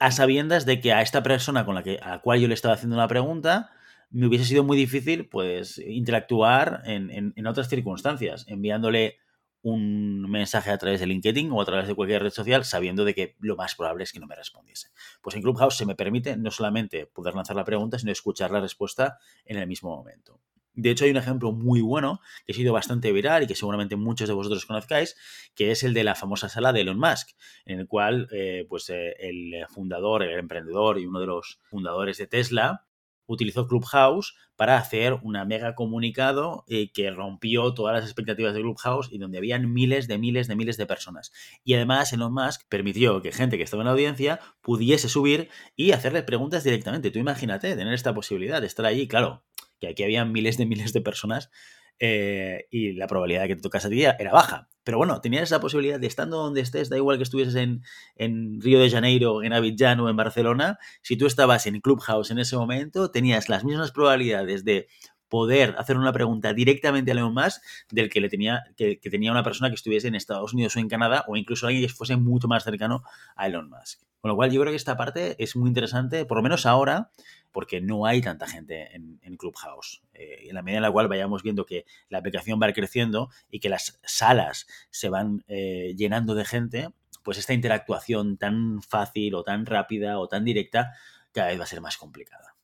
A 0.00 0.10
sabiendas 0.10 0.66
de 0.66 0.80
que 0.80 0.92
a 0.92 1.02
esta 1.02 1.22
persona 1.22 1.64
con 1.64 1.74
la 1.74 1.82
que, 1.82 1.98
a 2.02 2.10
la 2.10 2.20
cual 2.20 2.40
yo 2.40 2.48
le 2.48 2.54
estaba 2.54 2.74
haciendo 2.74 2.96
una 2.96 3.08
pregunta, 3.08 3.70
me 4.10 4.26
hubiese 4.26 4.44
sido 4.44 4.64
muy 4.64 4.76
difícil 4.76 5.28
pues 5.28 5.78
interactuar 5.78 6.82
en, 6.84 7.46
otras 7.46 7.68
circunstancias, 7.68 8.44
enviándole 8.48 9.18
un 9.62 10.30
mensaje 10.30 10.70
a 10.70 10.78
través 10.78 11.00
de 11.00 11.06
LinkedIn 11.06 11.50
o 11.50 11.60
a 11.60 11.64
través 11.64 11.88
de 11.88 11.94
cualquier 11.94 12.22
red 12.22 12.30
social 12.30 12.64
sabiendo 12.64 13.04
de 13.04 13.14
que 13.14 13.34
lo 13.40 13.56
más 13.56 13.74
probable 13.74 14.04
es 14.04 14.12
que 14.12 14.20
no 14.20 14.26
me 14.26 14.36
respondiese. 14.36 14.90
Pues 15.22 15.36
en 15.36 15.42
Clubhouse 15.42 15.76
se 15.76 15.86
me 15.86 15.94
permite 15.94 16.36
no 16.36 16.50
solamente 16.50 17.06
poder 17.06 17.34
lanzar 17.34 17.56
la 17.56 17.64
pregunta, 17.64 17.98
sino 17.98 18.12
escuchar 18.12 18.50
la 18.50 18.60
respuesta 18.60 19.18
en 19.44 19.56
el 19.56 19.66
mismo 19.66 19.96
momento. 19.96 20.40
De 20.74 20.90
hecho, 20.90 21.04
hay 21.04 21.10
un 21.10 21.16
ejemplo 21.16 21.52
muy 21.52 21.80
bueno 21.80 22.20
que 22.46 22.52
ha 22.52 22.56
sido 22.56 22.72
bastante 22.72 23.12
viral 23.12 23.44
y 23.44 23.46
que 23.46 23.54
seguramente 23.54 23.96
muchos 23.96 24.28
de 24.28 24.34
vosotros 24.34 24.66
conozcáis, 24.66 25.16
que 25.54 25.70
es 25.70 25.82
el 25.84 25.94
de 25.94 26.04
la 26.04 26.14
famosa 26.14 26.48
sala 26.48 26.72
de 26.72 26.80
Elon 26.80 26.98
Musk, 26.98 27.30
en 27.64 27.80
el 27.80 27.86
cual 27.86 28.28
eh, 28.32 28.66
pues, 28.68 28.90
eh, 28.90 29.14
el 29.20 29.66
fundador, 29.68 30.22
el 30.22 30.38
emprendedor 30.38 30.98
y 30.98 31.06
uno 31.06 31.20
de 31.20 31.26
los 31.26 31.60
fundadores 31.70 32.18
de 32.18 32.26
Tesla 32.26 32.86
utilizó 33.26 33.66
Clubhouse 33.66 34.34
para 34.56 34.76
hacer 34.76 35.18
una 35.22 35.44
mega 35.44 35.74
comunicado 35.74 36.64
eh, 36.68 36.92
que 36.92 37.10
rompió 37.10 37.74
todas 37.74 37.94
las 37.94 38.04
expectativas 38.04 38.54
de 38.54 38.60
Clubhouse 38.60 39.08
y 39.10 39.18
donde 39.18 39.38
habían 39.38 39.72
miles 39.72 40.06
de 40.06 40.18
miles 40.18 40.46
de 40.46 40.56
miles 40.56 40.76
de 40.76 40.86
personas. 40.86 41.32
Y 41.64 41.74
además 41.74 42.12
Elon 42.12 42.32
Musk 42.32 42.62
permitió 42.68 43.20
que 43.22 43.32
gente 43.32 43.56
que 43.56 43.64
estaba 43.64 43.82
en 43.82 43.86
la 43.86 43.92
audiencia 43.92 44.40
pudiese 44.60 45.08
subir 45.08 45.48
y 45.76 45.92
hacerle 45.92 46.22
preguntas 46.22 46.64
directamente. 46.64 47.10
Tú 47.10 47.18
imagínate 47.18 47.74
tener 47.74 47.94
esta 47.94 48.14
posibilidad 48.14 48.60
de 48.60 48.66
estar 48.66 48.86
allí, 48.86 49.08
claro, 49.08 49.42
que 49.80 49.88
aquí 49.88 50.02
había 50.02 50.24
miles 50.24 50.56
de 50.56 50.66
miles 50.66 50.92
de 50.92 51.00
personas 51.00 51.50
eh, 52.00 52.66
y 52.70 52.92
la 52.92 53.06
probabilidad 53.06 53.42
de 53.42 53.48
que 53.48 53.56
te 53.56 53.62
tocase 53.62 53.86
a 53.86 53.90
ti 53.90 54.02
era 54.02 54.32
baja. 54.32 54.68
Pero 54.82 54.98
bueno, 54.98 55.20
tenías 55.20 55.44
esa 55.44 55.60
posibilidad 55.60 55.98
de 55.98 56.06
estando 56.06 56.36
donde 56.38 56.60
estés, 56.60 56.90
da 56.90 56.96
igual 56.96 57.16
que 57.16 57.22
estuvieses 57.22 57.54
en, 57.54 57.82
en 58.16 58.60
Río 58.60 58.80
de 58.80 58.90
Janeiro, 58.90 59.42
en 59.42 59.52
Abidjan 59.52 60.00
o 60.00 60.10
en 60.10 60.16
Barcelona, 60.16 60.78
si 61.02 61.16
tú 61.16 61.26
estabas 61.26 61.66
en 61.66 61.80
Clubhouse 61.80 62.30
en 62.30 62.38
ese 62.38 62.56
momento, 62.56 63.10
tenías 63.10 63.48
las 63.48 63.64
mismas 63.64 63.92
probabilidades 63.92 64.64
de 64.64 64.88
poder 65.28 65.74
hacer 65.78 65.96
una 65.96 66.12
pregunta 66.12 66.52
directamente 66.52 67.10
a 67.10 67.14
Elon 67.14 67.32
Musk 67.32 67.62
del 67.90 68.10
que, 68.10 68.20
le 68.20 68.28
tenía, 68.28 68.62
que, 68.76 69.00
que, 69.00 69.10
tenía 69.10 69.30
una 69.30 69.42
persona 69.42 69.70
que 69.70 69.74
estuviese 69.76 70.08
en 70.08 70.14
Estados 70.14 70.52
Unidos 70.52 70.76
o 70.76 70.80
en 70.80 70.88
Canadá 70.88 71.24
o 71.28 71.36
incluso 71.36 71.66
alguien 71.66 71.86
que 71.86 71.92
fuese 71.92 72.16
mucho 72.16 72.46
más 72.46 72.64
cercano 72.64 73.02
a 73.36 73.46
Elon 73.46 73.70
Musk. 73.70 74.02
Con 74.24 74.30
lo 74.30 74.36
cual 74.36 74.50
yo 74.50 74.62
creo 74.62 74.72
que 74.72 74.76
esta 74.76 74.96
parte 74.96 75.36
es 75.38 75.54
muy 75.54 75.68
interesante, 75.68 76.24
por 76.24 76.38
lo 76.38 76.42
menos 76.42 76.64
ahora, 76.64 77.10
porque 77.52 77.82
no 77.82 78.06
hay 78.06 78.22
tanta 78.22 78.48
gente 78.48 78.96
en, 78.96 79.36
Clubhouse. 79.36 80.02
Eh, 80.14 80.48
en 80.48 80.54
la 80.54 80.62
medida 80.62 80.78
en 80.78 80.82
la 80.84 80.90
cual 80.90 81.08
vayamos 81.08 81.42
viendo 81.42 81.66
que 81.66 81.84
la 82.08 82.20
aplicación 82.20 82.58
va 82.58 82.72
creciendo 82.72 83.28
y 83.50 83.60
que 83.60 83.68
las 83.68 84.00
salas 84.02 84.66
se 84.88 85.10
van 85.10 85.44
eh, 85.46 85.92
llenando 85.98 86.34
de 86.34 86.46
gente, 86.46 86.88
pues 87.22 87.36
esta 87.36 87.52
interactuación 87.52 88.38
tan 88.38 88.80
fácil 88.80 89.34
o 89.34 89.44
tan 89.44 89.66
rápida 89.66 90.18
o 90.18 90.26
tan 90.26 90.42
directa 90.42 90.94
cada 91.32 91.48
vez 91.48 91.60
va 91.60 91.64
a 91.64 91.66
ser 91.66 91.82
más 91.82 91.98
complicada. 91.98 92.56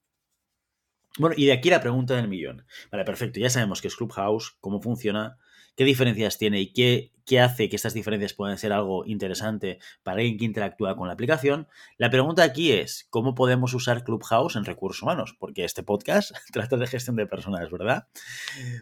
Bueno, 1.18 1.34
y 1.36 1.44
de 1.44 1.52
aquí 1.52 1.68
la 1.68 1.82
pregunta 1.82 2.16
del 2.16 2.28
millón. 2.28 2.64
Vale, 2.90 3.04
perfecto, 3.04 3.38
ya 3.38 3.50
sabemos 3.50 3.82
qué 3.82 3.88
es 3.88 3.96
Clubhouse, 3.96 4.56
cómo 4.60 4.80
funciona, 4.80 5.36
qué 5.80 5.86
diferencias 5.86 6.36
tiene 6.36 6.60
y 6.60 6.74
qué, 6.74 7.10
qué, 7.24 7.40
hace 7.40 7.70
que 7.70 7.76
estas 7.76 7.94
diferencias 7.94 8.34
puedan 8.34 8.58
ser 8.58 8.70
algo 8.70 9.06
interesante 9.06 9.78
para 10.02 10.18
alguien 10.18 10.36
que 10.36 10.44
interactúa 10.44 10.94
con 10.94 11.06
la 11.06 11.14
aplicación. 11.14 11.68
La 11.96 12.10
pregunta 12.10 12.42
aquí 12.42 12.70
es, 12.70 13.06
¿cómo 13.08 13.34
podemos 13.34 13.72
usar 13.72 14.04
Clubhouse 14.04 14.56
en 14.56 14.66
recursos 14.66 15.02
humanos? 15.02 15.34
Porque 15.38 15.64
este 15.64 15.82
podcast 15.82 16.32
trata 16.52 16.76
de 16.76 16.86
gestión 16.86 17.16
de 17.16 17.26
personas, 17.26 17.70
¿verdad? 17.70 18.08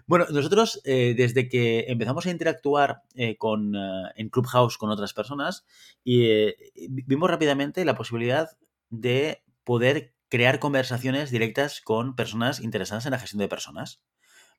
Bueno, 0.09 0.27
nosotros 0.31 0.81
eh, 0.83 1.15
desde 1.17 1.49
que 1.49 1.85
empezamos 1.87 2.27
a 2.27 2.33
interactuar 2.33 3.03
eh, 3.15 3.37
con, 3.37 3.77
uh, 3.77 4.09
en 4.17 4.29
Clubhouse 4.29 4.77
con 4.77 4.91
otras 4.91 5.15
personas, 5.15 5.65
y, 6.03 6.25
eh, 6.25 6.57
vimos 6.89 7.31
rápidamente 7.31 7.85
la 7.85 7.95
posibilidad 7.95 8.59
de 8.91 9.45
poder 9.63 10.17
crear 10.29 10.59
conversaciones 10.59 11.31
directas 11.31 11.81
con 11.81 12.17
personas 12.17 12.59
interesadas 12.59 13.07
en 13.07 13.13
la 13.13 13.21
gestión 13.21 13.39
de 13.39 13.47
personas. 13.47 14.03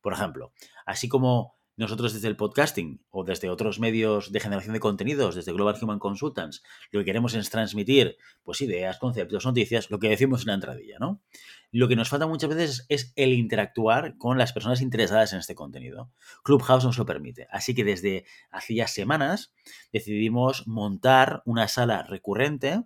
Por 0.02 0.14
ejemplo, 0.14 0.54
así 0.86 1.10
como 1.10 1.59
nosotros 1.80 2.14
desde 2.14 2.28
el 2.28 2.36
podcasting 2.36 3.02
o 3.10 3.24
desde 3.24 3.50
otros 3.50 3.80
medios 3.80 4.34
de 4.34 4.40
generación 4.42 4.74
de 4.74 4.82
contenidos, 4.82 5.36
desde 5.36 5.54
Global 5.54 5.78
Human 5.82 5.98
Consultants, 5.98 6.62
lo 6.92 7.00
que 7.00 7.06
queremos 7.06 7.34
es 7.34 7.50
transmitir 7.50 8.18
pues 8.44 8.62
ideas, 8.62 8.98
conceptos, 8.98 9.46
noticias, 9.46 9.90
lo 9.90 9.98
que 9.98 10.10
decimos 10.10 10.42
en 10.42 10.48
la 10.48 10.54
entradilla, 10.56 10.98
¿no? 11.00 11.22
Lo 11.72 11.88
que 11.88 11.96
nos 11.96 12.10
falta 12.10 12.28
muchas 12.28 12.50
veces 12.50 12.86
es 12.90 13.14
el 13.16 13.32
interactuar 13.32 14.18
con 14.18 14.38
las 14.38 14.52
personas 14.52 14.82
interesadas 14.82 15.32
en 15.32 15.40
este 15.40 15.56
contenido. 15.56 16.12
Clubhouse 16.44 16.84
nos 16.84 16.98
lo 16.98 17.06
permite. 17.06 17.48
Así 17.50 17.74
que 17.74 17.86
desde 17.86 18.26
hacía 18.52 18.88
semanas 18.88 19.54
decidimos 19.94 20.68
montar 20.68 21.44
una 21.46 21.70
sala 21.70 22.04
recurrente, 22.04 22.84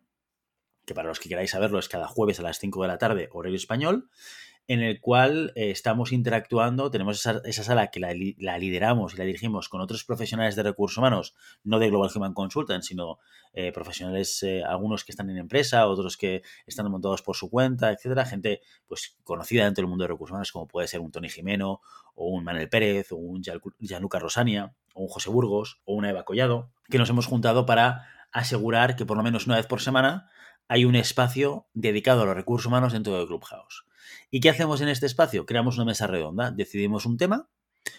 que 0.85 0.93
para 0.93 1.07
los 1.07 1.19
que 1.19 1.29
queráis 1.29 1.49
saberlo 1.49 1.79
es 1.79 1.89
cada 1.89 2.07
jueves 2.07 2.39
a 2.39 2.43
las 2.43 2.59
5 2.59 2.81
de 2.83 2.87
la 2.87 2.99
tarde, 2.99 3.29
horario 3.31 3.57
español, 3.57 4.09
en 4.67 4.81
el 4.81 5.01
cual 5.01 5.51
eh, 5.55 5.71
estamos 5.71 6.11
interactuando, 6.11 6.89
tenemos 6.89 7.19
esa, 7.19 7.41
esa 7.43 7.63
sala 7.63 7.87
que 7.87 7.99
la, 7.99 8.13
la, 8.37 8.57
lideramos 8.57 9.13
y 9.13 9.17
la 9.17 9.25
dirigimos 9.25 9.67
con 9.67 9.81
otros 9.81 10.05
profesionales 10.05 10.55
de 10.55 10.63
recursos 10.63 10.97
humanos, 10.97 11.35
no 11.63 11.79
de 11.79 11.89
Global 11.89 12.09
Human 12.15 12.33
Consultant, 12.33 12.83
sino 12.83 13.19
eh, 13.53 13.71
profesionales, 13.73 14.41
eh, 14.43 14.63
algunos 14.63 15.03
que 15.03 15.11
están 15.11 15.29
en 15.29 15.37
empresa, 15.37 15.87
otros 15.87 16.15
que 16.15 16.43
están 16.65 16.89
montados 16.89 17.21
por 17.21 17.35
su 17.35 17.49
cuenta, 17.49 17.91
etcétera, 17.91 18.25
gente 18.25 18.61
pues 18.87 19.17
conocida 19.23 19.65
dentro 19.65 19.81
del 19.81 19.89
mundo 19.89 20.05
de 20.05 20.09
recursos 20.09 20.31
humanos, 20.31 20.51
como 20.51 20.67
puede 20.67 20.87
ser 20.87 21.01
un 21.01 21.11
Tony 21.11 21.29
Jimeno, 21.29 21.81
o 22.15 22.27
un 22.27 22.43
Manuel 22.43 22.69
Pérez, 22.69 23.11
o 23.11 23.17
un 23.17 23.41
Gianluca 23.79 24.19
Rosania, 24.19 24.73
o 24.93 25.03
un 25.03 25.07
José 25.09 25.29
Burgos, 25.29 25.81
o 25.83 25.93
una 25.95 26.09
Eva 26.09 26.23
Collado, 26.23 26.71
que 26.89 26.97
nos 26.97 27.09
hemos 27.09 27.25
juntado 27.25 27.65
para 27.65 28.07
asegurar 28.31 28.95
que 28.95 29.05
por 29.05 29.17
lo 29.17 29.23
menos 29.23 29.45
una 29.45 29.57
vez 29.57 29.67
por 29.67 29.81
semana 29.81 30.29
hay 30.67 30.85
un 30.85 30.95
espacio 30.95 31.67
dedicado 31.73 32.21
a 32.21 32.25
los 32.25 32.35
recursos 32.35 32.67
humanos 32.67 32.93
dentro 32.93 33.17
del 33.17 33.27
Clubhouse. 33.27 33.85
¿Y 34.31 34.39
qué 34.39 34.49
hacemos 34.49 34.81
en 34.81 34.89
este 34.89 35.05
espacio? 35.05 35.45
Creamos 35.45 35.75
una 35.75 35.85
mesa 35.85 36.07
redonda, 36.07 36.51
decidimos 36.51 37.05
un 37.05 37.17
tema 37.17 37.49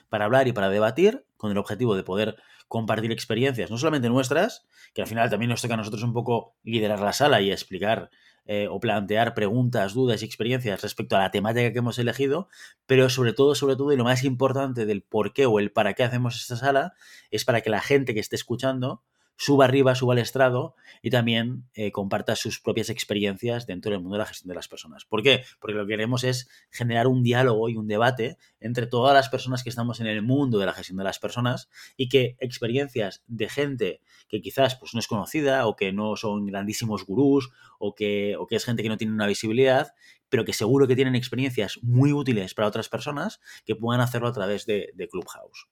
para 0.08 0.24
hablar 0.24 0.48
y 0.48 0.52
para 0.52 0.68
debatir 0.68 1.26
con 1.36 1.50
el 1.50 1.58
objetivo 1.58 1.94
de 1.94 2.02
poder 2.02 2.36
compartir 2.68 3.12
experiencias, 3.12 3.70
no 3.70 3.78
solamente 3.78 4.08
nuestras, 4.08 4.66
que 4.94 5.02
al 5.02 5.06
final 5.08 5.30
también 5.30 5.50
nos 5.50 5.62
toca 5.62 5.74
a 5.74 5.76
nosotros 5.76 6.02
un 6.02 6.12
poco 6.12 6.56
liderar 6.64 7.00
la 7.00 7.12
sala 7.12 7.40
y 7.40 7.52
explicar 7.52 8.10
eh, 8.46 8.68
o 8.70 8.80
plantear 8.80 9.34
preguntas, 9.34 9.94
dudas 9.94 10.22
y 10.22 10.24
experiencias 10.24 10.82
respecto 10.82 11.16
a 11.16 11.20
la 11.20 11.30
temática 11.30 11.72
que 11.72 11.78
hemos 11.78 11.98
elegido, 11.98 12.48
pero 12.86 13.08
sobre 13.08 13.32
todo, 13.32 13.54
sobre 13.54 13.76
todo, 13.76 13.92
y 13.92 13.96
lo 13.96 14.04
más 14.04 14.24
importante 14.24 14.86
del 14.86 15.02
por 15.02 15.32
qué 15.32 15.46
o 15.46 15.58
el 15.58 15.72
para 15.72 15.94
qué 15.94 16.02
hacemos 16.02 16.36
esta 16.36 16.56
sala, 16.56 16.94
es 17.30 17.44
para 17.44 17.60
que 17.60 17.70
la 17.70 17.80
gente 17.80 18.12
que 18.12 18.20
esté 18.20 18.36
escuchando 18.36 19.02
suba 19.36 19.64
arriba, 19.64 19.94
suba 19.94 20.14
al 20.14 20.20
estrado 20.20 20.74
y 21.02 21.10
también 21.10 21.68
eh, 21.74 21.92
comparta 21.92 22.36
sus 22.36 22.60
propias 22.60 22.88
experiencias 22.90 23.66
dentro 23.66 23.90
del 23.90 24.00
mundo 24.00 24.14
de 24.14 24.20
la 24.20 24.26
gestión 24.26 24.48
de 24.48 24.54
las 24.54 24.68
personas. 24.68 25.04
¿Por 25.04 25.22
qué? 25.22 25.44
Porque 25.60 25.74
lo 25.74 25.84
que 25.84 25.90
queremos 25.90 26.24
es 26.24 26.48
generar 26.70 27.06
un 27.06 27.22
diálogo 27.22 27.68
y 27.68 27.76
un 27.76 27.88
debate 27.88 28.38
entre 28.60 28.86
todas 28.86 29.14
las 29.14 29.28
personas 29.28 29.62
que 29.62 29.70
estamos 29.70 30.00
en 30.00 30.06
el 30.06 30.22
mundo 30.22 30.58
de 30.58 30.66
la 30.66 30.72
gestión 30.72 30.98
de 30.98 31.04
las 31.04 31.18
personas 31.18 31.68
y 31.96 32.08
que 32.08 32.36
experiencias 32.40 33.22
de 33.26 33.48
gente 33.48 34.00
que 34.28 34.40
quizás 34.40 34.76
pues, 34.76 34.94
no 34.94 35.00
es 35.00 35.06
conocida 35.06 35.66
o 35.66 35.76
que 35.76 35.92
no 35.92 36.16
son 36.16 36.46
grandísimos 36.46 37.04
gurús 37.04 37.50
o 37.78 37.94
que, 37.94 38.36
o 38.38 38.46
que 38.46 38.56
es 38.56 38.64
gente 38.64 38.82
que 38.82 38.88
no 38.88 38.96
tiene 38.96 39.12
una 39.12 39.26
visibilidad, 39.26 39.94
pero 40.28 40.44
que 40.44 40.52
seguro 40.52 40.86
que 40.86 40.96
tienen 40.96 41.14
experiencias 41.14 41.78
muy 41.82 42.12
útiles 42.12 42.54
para 42.54 42.68
otras 42.68 42.88
personas 42.88 43.40
que 43.64 43.76
puedan 43.76 44.00
hacerlo 44.00 44.28
a 44.28 44.32
través 44.32 44.64
de, 44.66 44.92
Clubhouse. 45.10 45.68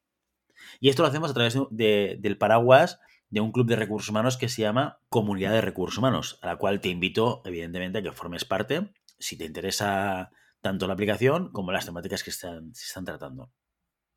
Y 0.80 0.88
esto 0.88 1.02
lo 1.02 1.08
hacemos 1.08 1.30
a 1.30 1.34
través 1.34 1.54
de, 1.54 1.66
de, 1.70 2.16
del 2.20 2.38
paraguas 2.38 3.00
de 3.32 3.40
un 3.40 3.50
club 3.50 3.66
de 3.66 3.76
recursos 3.76 4.10
humanos 4.10 4.36
que 4.36 4.50
se 4.50 4.60
llama 4.60 5.00
Comunidad 5.08 5.52
de 5.52 5.62
Recursos 5.62 5.96
Humanos, 5.96 6.38
a 6.42 6.48
la 6.48 6.56
cual 6.56 6.80
te 6.80 6.90
invito, 6.90 7.40
evidentemente, 7.46 7.98
a 7.98 8.02
que 8.02 8.12
formes 8.12 8.44
parte 8.44 8.92
si 9.18 9.38
te 9.38 9.46
interesa 9.46 10.30
tanto 10.60 10.86
la 10.86 10.92
aplicación 10.92 11.50
como 11.50 11.72
las 11.72 11.86
temáticas 11.86 12.22
que 12.22 12.30
están, 12.30 12.74
se 12.74 12.84
están 12.84 13.06
tratando. 13.06 13.50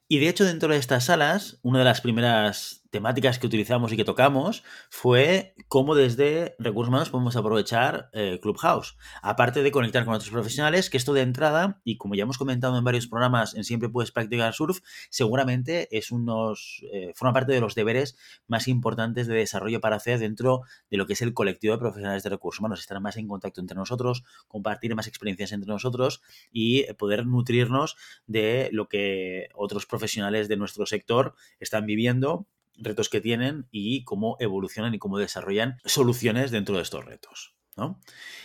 Y 0.09 0.19
de 0.19 0.27
hecho, 0.27 0.43
dentro 0.43 0.69
de 0.69 0.77
estas 0.77 1.05
salas, 1.05 1.59
una 1.63 1.79
de 1.79 1.85
las 1.85 2.01
primeras 2.01 2.84
temáticas 2.95 3.39
que 3.39 3.47
utilizamos 3.47 3.91
y 3.91 3.97
que 3.97 4.05
tocamos 4.05 4.63
fue 4.89 5.53
cómo 5.67 5.95
desde 5.95 6.55
recursos 6.59 6.87
humanos 6.87 7.09
podemos 7.09 7.35
aprovechar 7.35 8.09
eh, 8.13 8.39
Clubhouse. 8.41 8.95
Aparte 9.21 9.63
de 9.63 9.71
conectar 9.71 10.05
con 10.05 10.13
otros 10.13 10.29
profesionales, 10.29 10.89
que 10.89 10.95
esto 10.95 11.11
de 11.11 11.19
entrada, 11.19 11.81
y 11.83 11.97
como 11.97 12.15
ya 12.15 12.23
hemos 12.23 12.37
comentado 12.37 12.77
en 12.77 12.85
varios 12.85 13.07
programas 13.07 13.53
en 13.53 13.65
Siempre 13.65 13.89
Puedes 13.89 14.13
Practicar 14.13 14.53
Surf, 14.53 14.79
seguramente 15.09 15.89
es 15.91 16.09
unos, 16.09 16.85
eh, 16.93 17.11
forma 17.15 17.33
parte 17.33 17.51
de 17.51 17.59
los 17.59 17.75
deberes 17.75 18.17
más 18.47 18.69
importantes 18.69 19.27
de 19.27 19.35
desarrollo 19.35 19.81
para 19.81 19.97
hacer 19.97 20.19
dentro 20.19 20.61
de 20.89 20.95
lo 20.95 21.05
que 21.05 21.13
es 21.13 21.21
el 21.21 21.33
colectivo 21.33 21.73
de 21.73 21.79
profesionales 21.79 22.23
de 22.23 22.29
recursos 22.29 22.61
humanos. 22.61 22.79
Estar 22.79 23.01
más 23.01 23.17
en 23.17 23.27
contacto 23.27 23.59
entre 23.59 23.75
nosotros, 23.75 24.23
compartir 24.47 24.95
más 24.95 25.07
experiencias 25.07 25.51
entre 25.51 25.67
nosotros 25.67 26.21
y 26.49 26.85
poder 26.93 27.25
nutrirnos 27.25 27.97
de 28.25 28.69
lo 28.71 28.87
que 28.87 29.49
otros 29.53 29.85
profesionales 29.85 30.47
de 30.47 30.55
nuestro 30.55 30.85
sector 30.85 31.35
están 31.59 31.85
viviendo 31.85 32.47
retos 32.77 33.09
que 33.09 33.21
tienen 33.21 33.67
y 33.71 34.03
cómo 34.03 34.37
evolucionan 34.39 34.93
y 34.93 34.99
cómo 34.99 35.17
desarrollan 35.17 35.79
soluciones 35.85 36.51
dentro 36.51 36.75
de 36.75 36.81
estos 36.81 37.05
retos. 37.05 37.55
¿no? 37.75 37.99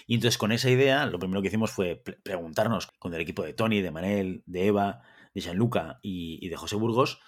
Y 0.06 0.14
entonces 0.14 0.38
con 0.38 0.52
esa 0.52 0.70
idea, 0.70 1.06
lo 1.06 1.18
primero 1.18 1.42
que 1.42 1.48
hicimos 1.48 1.70
fue 1.70 2.02
preguntarnos 2.22 2.88
con 2.98 3.14
el 3.14 3.20
equipo 3.20 3.42
de 3.42 3.54
Tony, 3.54 3.80
de 3.80 3.90
Manel, 3.90 4.42
de 4.46 4.66
Eva, 4.66 5.02
de 5.34 5.40
Gianluca 5.40 5.98
y, 6.02 6.38
y 6.44 6.48
de 6.48 6.56
José 6.56 6.76
Burgos, 6.76 7.20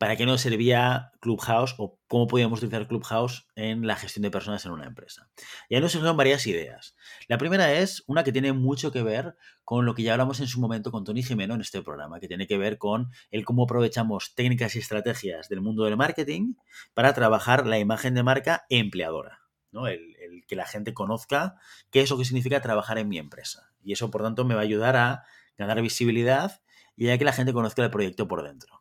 para 0.00 0.16
qué 0.16 0.24
nos 0.24 0.40
servía 0.40 1.12
Clubhouse 1.20 1.74
o 1.76 1.98
cómo 2.08 2.26
podíamos 2.26 2.60
utilizar 2.60 2.88
Clubhouse 2.88 3.46
en 3.54 3.86
la 3.86 3.96
gestión 3.96 4.22
de 4.22 4.30
personas 4.30 4.64
en 4.64 4.72
una 4.72 4.86
empresa. 4.86 5.28
Y 5.68 5.74
ahí 5.74 5.82
nos 5.82 5.92
surgieron 5.92 6.16
varias 6.16 6.46
ideas. 6.46 6.96
La 7.28 7.36
primera 7.36 7.70
es 7.74 8.02
una 8.06 8.24
que 8.24 8.32
tiene 8.32 8.54
mucho 8.54 8.92
que 8.92 9.02
ver 9.02 9.36
con 9.62 9.84
lo 9.84 9.94
que 9.94 10.02
ya 10.02 10.12
hablamos 10.12 10.40
en 10.40 10.46
su 10.46 10.58
momento 10.58 10.90
con 10.90 11.04
Tony 11.04 11.22
Jimeno 11.22 11.52
en 11.52 11.60
este 11.60 11.82
programa, 11.82 12.18
que 12.18 12.28
tiene 12.28 12.46
que 12.46 12.56
ver 12.56 12.78
con 12.78 13.10
el 13.30 13.44
cómo 13.44 13.64
aprovechamos 13.64 14.34
técnicas 14.34 14.74
y 14.74 14.78
estrategias 14.78 15.50
del 15.50 15.60
mundo 15.60 15.84
del 15.84 15.98
marketing 15.98 16.54
para 16.94 17.12
trabajar 17.12 17.66
la 17.66 17.78
imagen 17.78 18.14
de 18.14 18.22
marca 18.22 18.64
empleadora. 18.70 19.40
¿no? 19.70 19.86
El, 19.86 20.16
el 20.16 20.46
que 20.46 20.56
la 20.56 20.64
gente 20.64 20.94
conozca 20.94 21.56
qué 21.90 22.00
es 22.00 22.08
lo 22.08 22.16
que 22.16 22.24
significa 22.24 22.62
trabajar 22.62 22.96
en 22.96 23.08
mi 23.10 23.18
empresa. 23.18 23.70
Y 23.84 23.92
eso, 23.92 24.10
por 24.10 24.22
tanto, 24.22 24.46
me 24.46 24.54
va 24.54 24.62
a 24.62 24.64
ayudar 24.64 24.96
a 24.96 25.24
ganar 25.58 25.82
visibilidad 25.82 26.62
y 26.96 27.10
a 27.10 27.18
que 27.18 27.26
la 27.26 27.34
gente 27.34 27.52
conozca 27.52 27.84
el 27.84 27.90
proyecto 27.90 28.26
por 28.26 28.42
dentro. 28.42 28.79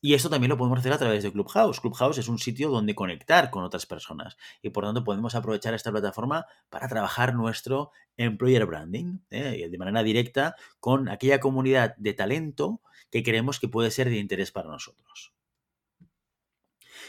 Y 0.00 0.14
esto 0.14 0.30
también 0.30 0.50
lo 0.50 0.56
podemos 0.56 0.78
hacer 0.78 0.92
a 0.92 0.98
través 0.98 1.24
de 1.24 1.32
Clubhouse. 1.32 1.80
Clubhouse 1.80 2.18
es 2.18 2.28
un 2.28 2.38
sitio 2.38 2.70
donde 2.70 2.94
conectar 2.94 3.50
con 3.50 3.64
otras 3.64 3.84
personas 3.84 4.36
y 4.62 4.70
por 4.70 4.84
tanto 4.84 5.02
podemos 5.02 5.34
aprovechar 5.34 5.74
esta 5.74 5.90
plataforma 5.90 6.46
para 6.70 6.88
trabajar 6.88 7.34
nuestro 7.34 7.90
employer 8.16 8.64
branding 8.66 9.18
¿eh? 9.30 9.68
de 9.68 9.78
manera 9.78 10.02
directa 10.04 10.54
con 10.78 11.08
aquella 11.08 11.40
comunidad 11.40 11.96
de 11.96 12.14
talento 12.14 12.80
que 13.10 13.22
creemos 13.22 13.58
que 13.58 13.68
puede 13.68 13.90
ser 13.90 14.08
de 14.08 14.18
interés 14.18 14.52
para 14.52 14.68
nosotros. 14.68 15.32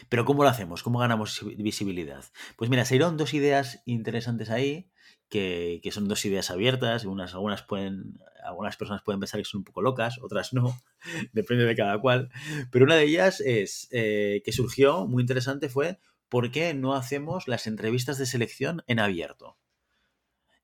Pero 0.09 0.25
¿cómo 0.25 0.43
lo 0.43 0.49
hacemos? 0.49 0.83
¿Cómo 0.83 0.99
ganamos 0.99 1.43
visibilidad? 1.57 2.23
Pues 2.55 2.69
mira, 2.69 2.85
se 2.85 2.97
dos 2.99 3.33
ideas 3.33 3.81
interesantes 3.85 4.49
ahí 4.49 4.89
que, 5.29 5.79
que, 5.83 5.91
son 5.91 6.07
dos 6.07 6.25
ideas 6.25 6.49
abiertas, 6.49 7.05
unas, 7.05 7.33
algunas, 7.33 7.61
pueden, 7.63 8.19
algunas 8.43 8.77
personas 8.77 9.03
pueden 9.03 9.19
pensar 9.19 9.39
que 9.39 9.45
son 9.45 9.59
un 9.59 9.63
poco 9.63 9.81
locas, 9.81 10.19
otras 10.21 10.53
no, 10.53 10.79
depende 11.33 11.65
de 11.65 11.75
cada 11.75 11.99
cual, 11.99 12.29
pero 12.71 12.85
una 12.85 12.95
de 12.95 13.03
ellas 13.03 13.39
es 13.39 13.87
eh, 13.91 14.41
que 14.43 14.51
surgió, 14.51 15.07
muy 15.07 15.21
interesante, 15.21 15.69
fue 15.69 15.99
¿por 16.29 16.51
qué 16.51 16.73
no 16.73 16.95
hacemos 16.95 17.47
las 17.47 17.67
entrevistas 17.67 18.17
de 18.17 18.25
selección 18.25 18.83
en 18.87 18.99
abierto? 18.99 19.57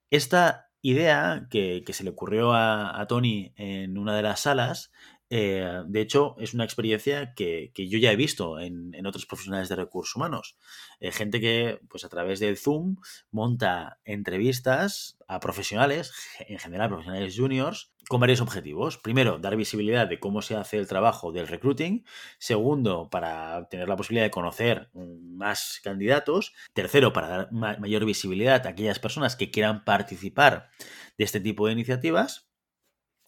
Esta 0.09 0.71
idea 0.81 1.47
que, 1.49 1.83
que 1.85 1.93
se 1.93 2.03
le 2.03 2.11
ocurrió 2.11 2.53
a, 2.53 2.99
a, 2.99 3.07
Tony 3.07 3.53
en 3.57 3.97
una 3.97 4.15
de 4.15 4.21
las 4.21 4.41
salas 4.41 4.91
eh, 5.29 5.83
de 5.87 6.01
hecho, 6.01 6.35
es 6.39 6.53
una 6.53 6.63
experiencia 6.63 7.33
que, 7.33 7.71
que 7.73 7.87
yo 7.87 7.97
ya 7.97 8.11
he 8.11 8.15
visto 8.15 8.59
en, 8.59 8.93
en, 8.93 9.05
otros 9.07 9.25
profesionales 9.25 9.69
de 9.69 9.75
recursos 9.75 10.15
humanos. 10.15 10.55
Eh, 10.99 11.11
gente 11.11 11.41
que, 11.41 11.79
pues 11.89 12.05
a 12.05 12.09
través 12.09 12.39
del 12.39 12.57
Zoom, 12.57 12.97
monta 13.31 13.99
entrevistas 14.05 15.17
a 15.27 15.39
profesionales, 15.39 16.13
en 16.47 16.59
general 16.59 16.89
profesionales 16.89 17.35
juniors, 17.35 17.91
con 18.07 18.19
varios 18.19 18.41
objetivos. 18.41 18.97
Primero, 18.97 19.39
dar 19.39 19.55
visibilidad 19.55 20.07
de 20.07 20.19
cómo 20.19 20.43
se 20.43 20.55
hace 20.55 20.77
el 20.77 20.87
trabajo 20.87 21.31
del 21.31 21.47
recruiting. 21.47 22.05
Segundo, 22.37 23.09
para 23.09 23.67
tener 23.69 23.89
la 23.89 23.95
posibilidad 23.95 24.25
de 24.25 24.31
conocer 24.31 24.89
más 24.93 25.79
candidatos. 25.83 26.53
Tercero, 26.73 27.13
para 27.13 27.27
dar 27.27 27.51
mayor 27.51 28.05
visibilidad 28.05 28.65
a 28.67 28.69
aquellas 28.69 28.99
personas 28.99 29.35
que 29.35 29.49
quieran 29.49 29.83
participar 29.83 30.69
de 31.17 31.23
este 31.23 31.39
tipo 31.39 31.65
de 31.65 31.73
iniciativas. 31.73 32.47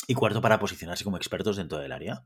Y 0.09 0.13
cuarto, 0.13 0.41
para 0.41 0.57
posicionarse 0.57 1.03
como 1.03 1.17
expertos 1.17 1.57
dentro 1.57 1.79
del 1.79 1.91
área. 1.91 2.25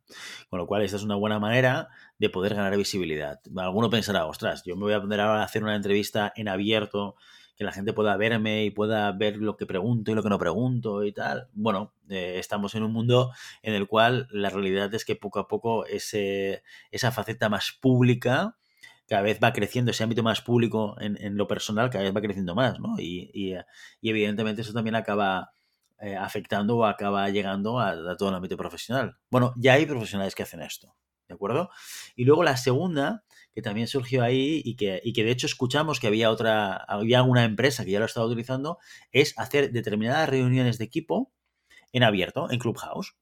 Con 0.50 0.60
lo 0.60 0.68
cual, 0.68 0.84
esta 0.84 0.98
es 0.98 1.04
una 1.04 1.16
buena 1.16 1.40
manera 1.40 1.88
de 2.20 2.30
poder 2.30 2.54
ganar 2.54 2.78
visibilidad. 2.78 3.40
Alguno 3.58 3.90
pensará, 3.90 4.28
ostras, 4.28 4.62
yo 4.64 4.76
me 4.76 4.84
voy 4.84 4.94
a 4.94 5.02
poner 5.02 5.20
ahora 5.20 5.42
a 5.42 5.46
hacer 5.46 5.64
una 5.64 5.76
entrevista 5.76 6.32
en 6.36 6.48
abierto, 6.48 7.16
que 7.56 7.64
la 7.64 7.72
gente 7.72 7.94
pueda 7.94 8.16
verme 8.18 8.66
y 8.66 8.70
pueda 8.70 9.12
ver 9.12 9.38
lo 9.38 9.58
que 9.58 9.66
pregunto 9.66 10.12
y 10.12 10.16
lo 10.16 10.22
que 10.22 10.30
no 10.30 10.38
pregunto 10.38 11.04
y 11.04 11.12
tal. 11.12 11.48
Bueno, 11.54 11.94
eh, 12.10 12.36
estamos 12.38 12.76
en 12.76 12.84
un 12.84 12.92
mundo 12.92 13.32
en 13.64 13.74
el 13.74 13.88
cual 13.88 14.28
la 14.32 14.50
realidad 14.52 14.94
es 14.94 15.04
que 15.04 15.16
poco 15.16 15.40
a 15.40 15.48
poco 15.48 15.86
ese, 15.86 16.64
esa 16.92 17.12
faceta 17.12 17.50
más 17.50 17.78
pública 17.82 18.58
cada 19.08 19.24
vez 19.24 19.40
va 19.44 19.54
creciendo, 19.54 19.92
ese 19.92 20.04
ámbito 20.04 20.24
más 20.24 20.42
público 20.42 20.96
en, 21.02 21.36
lo 21.36 21.48
personal 21.48 21.90
cada 21.90 22.04
vez 22.04 22.16
va 22.16 22.22
creciendo 22.22 22.56
más, 22.56 22.80
¿no? 22.80 22.98
Y, 22.98 23.30
y, 23.34 23.56
y 24.02 24.10
evidentemente 24.10 24.62
eso 24.62 24.72
también 24.72 24.96
acaba 24.96 25.52
eh, 26.02 26.16
afectando 26.16 26.78
o 26.78 26.86
acaba 26.86 27.30
llegando 27.30 27.80
a, 27.80 28.18
todo 28.18 28.30
el 28.30 28.36
ámbito 28.36 28.58
profesional. 28.58 29.18
Bueno, 29.30 29.54
ya 29.56 29.74
hay 29.74 29.86
profesionales 29.86 30.34
que 30.34 30.42
hacen 30.42 30.62
esto, 30.64 30.96
¿de 31.28 31.36
acuerdo? 31.36 31.70
Y 32.16 32.26
luego 32.26 32.44
la 32.44 32.58
segunda, 32.58 33.24
que 33.54 33.62
también 33.62 33.88
surgió 33.88 34.24
ahí 34.24 34.64
y 34.66 34.76
que, 34.76 35.00
y 35.04 35.14
que 35.14 35.24
de 35.24 35.30
hecho 35.30 35.46
escuchamos 35.46 36.00
que 36.00 36.08
había 36.08 36.32
otra, 36.32 36.76
había 36.76 37.20
alguna 37.20 37.44
empresa 37.44 37.86
que 37.86 37.92
ya 37.92 38.00
lo 38.00 38.06
estaba 38.06 38.26
utilizando, 38.26 38.80
es 39.12 39.38
hacer 39.38 39.72
determinadas 39.72 40.28
reuniones 40.28 40.80
de 40.80 40.86
equipo 40.86 41.32
en 41.94 42.02
abierto, 42.02 42.50
en 42.50 42.58
Clubhouse 42.58 43.16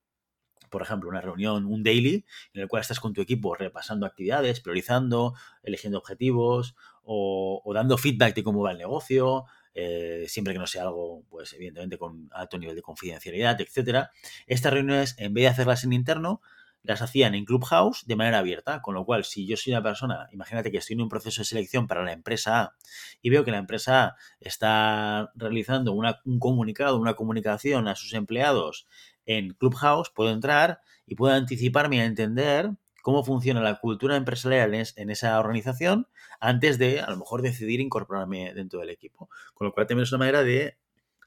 por 0.69 0.83
ejemplo, 0.83 1.09
una 1.09 1.21
reunión, 1.21 1.65
un 1.65 1.83
daily, 1.83 2.25
en 2.53 2.62
el 2.62 2.67
cual 2.67 2.81
estás 2.81 3.00
con 3.00 3.12
tu 3.12 3.21
equipo 3.21 3.55
repasando 3.55 4.05
actividades, 4.05 4.62
priorizando, 4.62 5.33
eligiendo 5.63 5.98
objetivos 5.98 6.75
o, 7.01 7.62
o, 7.65 7.74
dando 7.74 7.98
feedback 7.98 8.36
de 8.36 8.43
cómo 8.43 8.62
va 8.62 8.71
el 8.71 8.77
negocio, 8.77 9.45
eh, 9.73 10.25
siempre 10.27 10.53
que 10.53 10.59
no 10.59 10.67
sea 10.67 10.83
algo, 10.83 11.23
pues 11.29 11.53
evidentemente 11.53 11.97
con 11.97 12.29
alto 12.31 12.57
nivel 12.57 12.75
de 12.75 12.81
confidencialidad, 12.81 13.59
etcétera. 13.61 14.11
Estas 14.47 14.73
reuniones, 14.73 15.15
en 15.17 15.33
vez 15.33 15.43
de 15.43 15.47
hacerlas 15.49 15.83
en 15.83 15.93
interno, 15.93 16.41
las 16.83 17.01
hacían 17.01 17.35
en 17.35 17.45
Clubhouse 17.45 18.05
de 18.05 18.15
manera 18.15 18.39
abierta, 18.39 18.81
con 18.81 18.95
lo 18.95 19.05
cual 19.05 19.25
si 19.25 19.45
yo 19.45 19.57
soy 19.57 19.73
una 19.73 19.83
persona, 19.83 20.27
imagínate 20.31 20.71
que 20.71 20.77
estoy 20.77 20.95
en 20.95 21.01
un 21.01 21.09
proceso 21.09 21.41
de 21.41 21.45
selección 21.45 21.88
para 21.88 22.03
la 22.03 22.13
empresa 22.13 22.61
A 22.61 22.75
y 23.21 23.29
veo 23.29 23.43
que 23.43 23.51
la 23.51 23.57
empresa 23.57 24.03
A 24.03 24.15
está 24.39 25.31
realizando 25.35 25.93
un 25.93 26.39
comunicado, 26.39 26.97
una 26.97 27.15
comunicación 27.15 27.88
a 27.88 27.95
sus 27.95 28.13
empleados 28.13 28.88
en 29.25 29.53
Clubhouse, 29.53 30.09
puedo 30.09 30.31
entrar 30.31 30.81
y 31.05 31.15
puedo 31.15 31.33
anticiparme 31.33 32.01
a 32.01 32.05
entender 32.05 32.71
cómo 33.01 33.24
funciona 33.24 33.62
la 33.62 33.79
cultura 33.79 34.15
empresarial 34.15 34.74
en, 34.74 35.10
esa 35.10 35.39
organización 35.39 36.08
antes 36.39 36.77
de 36.77 37.01
a 37.01 37.10
lo 37.10 37.18
mejor 37.18 37.41
decidir 37.41 37.79
incorporarme 37.79 38.53
dentro 38.53 38.79
del 38.79 38.89
equipo. 38.89 39.29
Con 39.53 39.68
lo 39.68 39.74
cual 39.74 39.88
también 39.88 40.03
es 40.03 40.12
una 40.12 40.20
manera 40.20 40.44
de 40.44 40.77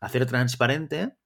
hacer 0.00 0.26
transparente 0.26 1.16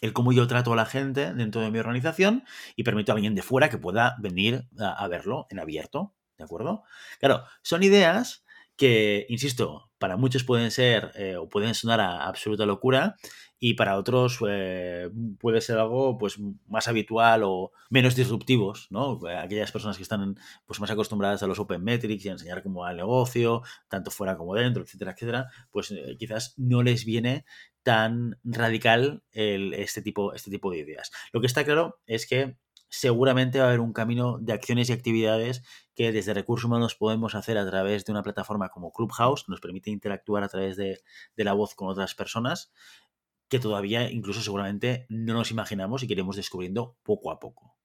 el 0.00 0.12
cómo 0.12 0.32
yo 0.32 0.46
trato 0.46 0.72
a 0.72 0.76
la 0.76 0.86
gente 0.86 1.32
dentro 1.32 1.60
de 1.60 1.70
mi 1.70 1.78
organización 1.78 2.44
y 2.74 2.82
permito 2.82 3.12
a 3.12 3.14
alguien 3.14 3.34
de 3.34 3.42
fuera 3.42 3.70
que 3.70 3.78
pueda 3.78 4.16
venir 4.18 4.68
a, 4.78 5.06
verlo 5.08 5.46
en 5.50 5.60
abierto. 5.60 6.14
¿De 6.38 6.44
acuerdo? 6.44 6.82
Claro, 7.20 7.44
son 7.62 7.84
ideas 7.84 8.44
que, 8.76 9.26
insisto, 9.28 9.90
para 9.98 10.16
muchos 10.16 10.42
pueden 10.42 10.72
ser 10.72 11.12
eh, 11.14 11.36
o 11.36 11.48
pueden 11.48 11.74
sonar 11.74 12.00
a 12.00 12.24
absoluta 12.26 12.66
locura 12.66 13.16
y 13.64 13.74
para 13.74 13.96
otros 13.96 14.40
eh, 14.48 15.08
puede 15.38 15.60
ser 15.60 15.78
algo 15.78 16.18
pues 16.18 16.36
más 16.66 16.88
habitual 16.88 17.42
o 17.44 17.70
menos 17.90 18.16
disruptivos, 18.16 18.88
¿no? 18.90 19.20
Aquellas 19.38 19.70
personas 19.70 19.96
que 19.96 20.02
están 20.02 20.36
pues 20.66 20.80
más 20.80 20.90
acostumbradas 20.90 21.44
a 21.44 21.46
los 21.46 21.60
open 21.60 21.84
metrics 21.84 22.24
y 22.24 22.28
a 22.28 22.32
enseñar 22.32 22.64
cómo 22.64 22.80
va 22.80 22.90
el 22.90 22.96
negocio, 22.96 23.62
tanto 23.86 24.10
fuera 24.10 24.36
como 24.36 24.56
dentro, 24.56 24.82
etcétera, 24.82 25.12
etcétera, 25.12 25.46
pues 25.70 25.92
eh, 25.92 26.16
quizás 26.18 26.54
no 26.56 26.82
les 26.82 27.04
viene 27.04 27.44
tan 27.84 28.36
radical 28.42 29.22
este, 29.30 30.02
tipo, 30.02 30.34
este 30.34 30.50
tipo 30.50 30.72
de 30.72 30.78
ideas. 30.78 31.12
Lo 31.32 31.40
que 31.40 31.46
está 31.46 31.64
claro 31.64 32.00
es 32.08 32.26
que 32.26 32.56
seguramente 32.88 33.60
va 33.60 33.66
a 33.66 33.68
haber 33.68 33.80
un 33.80 33.92
camino 33.92 34.38
de 34.40 34.54
acciones 34.54 34.90
y 34.90 34.92
actividades 34.92 35.62
que 35.94 36.10
desde 36.10 36.34
recursos 36.34 36.64
humanos 36.64 36.96
podemos 36.96 37.36
hacer 37.36 37.58
a 37.58 37.70
través 37.70 38.04
de 38.04 38.10
una 38.10 38.24
plataforma 38.24 38.70
como 38.70 38.92
Clubhouse, 38.92 39.44
que 39.44 39.52
nos 39.52 39.60
permite 39.60 39.90
interactuar 39.90 40.42
a 40.42 40.48
través 40.48 40.76
de, 40.76 40.98
de 41.36 41.44
la 41.44 41.52
voz 41.52 41.76
con 41.76 41.88
otras 41.88 42.16
personas, 42.16 42.72
que 43.52 43.58
todavía 43.58 44.10
incluso 44.10 44.40
seguramente 44.40 45.04
no 45.10 45.34
nos 45.34 45.50
imaginamos 45.50 46.02
y 46.02 46.06
queremos 46.06 46.36
descubriendo 46.36 46.96
poco 47.02 47.30
a 47.30 47.38
poco. 47.38 47.76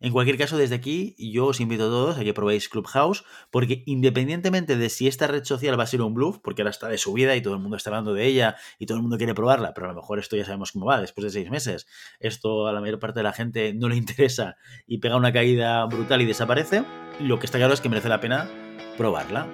En 0.00 0.10
cualquier 0.12 0.36
caso, 0.36 0.58
desde 0.58 0.74
aquí 0.74 1.14
yo 1.16 1.46
os 1.46 1.60
invito 1.60 1.84
a 1.84 1.86
todos 1.86 2.18
a 2.18 2.24
que 2.24 2.34
probéis 2.34 2.68
Clubhouse, 2.68 3.24
porque 3.52 3.84
independientemente 3.86 4.76
de 4.76 4.88
si 4.88 5.06
esta 5.06 5.28
red 5.28 5.44
social 5.44 5.78
va 5.78 5.84
a 5.84 5.86
ser 5.86 6.02
un 6.02 6.14
bluff, 6.14 6.38
porque 6.42 6.62
ahora 6.62 6.70
está 6.70 6.88
de 6.88 6.98
subida 6.98 7.36
y 7.36 7.42
todo 7.42 7.54
el 7.54 7.60
mundo 7.60 7.76
está 7.76 7.90
hablando 7.90 8.12
de 8.12 8.26
ella 8.26 8.56
y 8.80 8.86
todo 8.86 8.96
el 8.96 9.02
mundo 9.02 9.16
quiere 9.16 9.36
probarla, 9.36 9.72
pero 9.72 9.86
a 9.86 9.90
lo 9.90 10.00
mejor 10.00 10.18
esto 10.18 10.34
ya 10.34 10.44
sabemos 10.44 10.72
cómo 10.72 10.86
va, 10.86 11.00
después 11.00 11.24
de 11.26 11.30
seis 11.30 11.48
meses, 11.48 11.86
esto 12.18 12.66
a 12.66 12.72
la 12.72 12.80
mayor 12.80 12.98
parte 12.98 13.20
de 13.20 13.22
la 13.22 13.32
gente 13.32 13.72
no 13.72 13.88
le 13.88 13.94
interesa 13.96 14.56
y 14.84 14.98
pega 14.98 15.14
una 15.14 15.32
caída 15.32 15.84
brutal 15.86 16.22
y 16.22 16.26
desaparece, 16.26 16.84
lo 17.20 17.38
que 17.38 17.46
está 17.46 17.58
claro 17.58 17.72
es 17.72 17.80
que 17.80 17.88
merece 17.88 18.08
la 18.08 18.20
pena 18.20 18.50
probarla. 18.98 19.46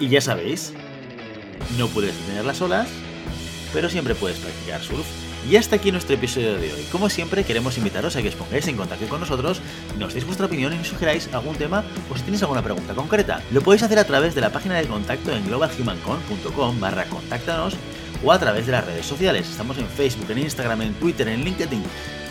Y 0.00 0.08
ya 0.08 0.22
sabéis, 0.22 0.72
no 1.78 1.88
puedes 1.88 2.18
detener 2.18 2.46
las 2.46 2.62
olas, 2.62 2.88
pero 3.74 3.90
siempre 3.90 4.14
puedes 4.14 4.38
practicar 4.38 4.80
surf. 4.82 5.04
Y 5.50 5.56
hasta 5.56 5.76
aquí 5.76 5.92
nuestro 5.92 6.14
episodio 6.14 6.54
de 6.54 6.72
hoy. 6.72 6.82
Como 6.90 7.10
siempre, 7.10 7.44
queremos 7.44 7.76
invitaros 7.76 8.16
a 8.16 8.22
que 8.22 8.28
os 8.28 8.34
pongáis 8.34 8.66
en 8.68 8.78
contacto 8.78 9.06
con 9.08 9.20
nosotros, 9.20 9.60
nos 9.98 10.14
deis 10.14 10.24
vuestra 10.24 10.46
opinión 10.46 10.72
y 10.72 10.78
nos 10.78 10.88
sugeráis 10.88 11.28
algún 11.34 11.56
tema 11.56 11.84
o 12.10 12.16
si 12.16 12.22
tenéis 12.22 12.42
alguna 12.42 12.62
pregunta 12.62 12.94
concreta. 12.94 13.42
Lo 13.50 13.60
podéis 13.60 13.82
hacer 13.82 13.98
a 13.98 14.04
través 14.04 14.34
de 14.34 14.40
la 14.40 14.50
página 14.50 14.76
de 14.76 14.86
contacto 14.86 15.32
en 15.32 15.44
globalhumancon.com 15.46 16.80
barra 16.80 17.04
contáctanos 17.04 17.74
o 18.24 18.32
a 18.32 18.38
través 18.38 18.64
de 18.64 18.72
las 18.72 18.86
redes 18.86 19.04
sociales. 19.04 19.50
Estamos 19.50 19.76
en 19.76 19.86
Facebook, 19.88 20.30
en 20.30 20.38
Instagram, 20.38 20.80
en 20.80 20.94
Twitter, 20.94 21.28
en 21.28 21.44
LinkedIn, 21.44 21.82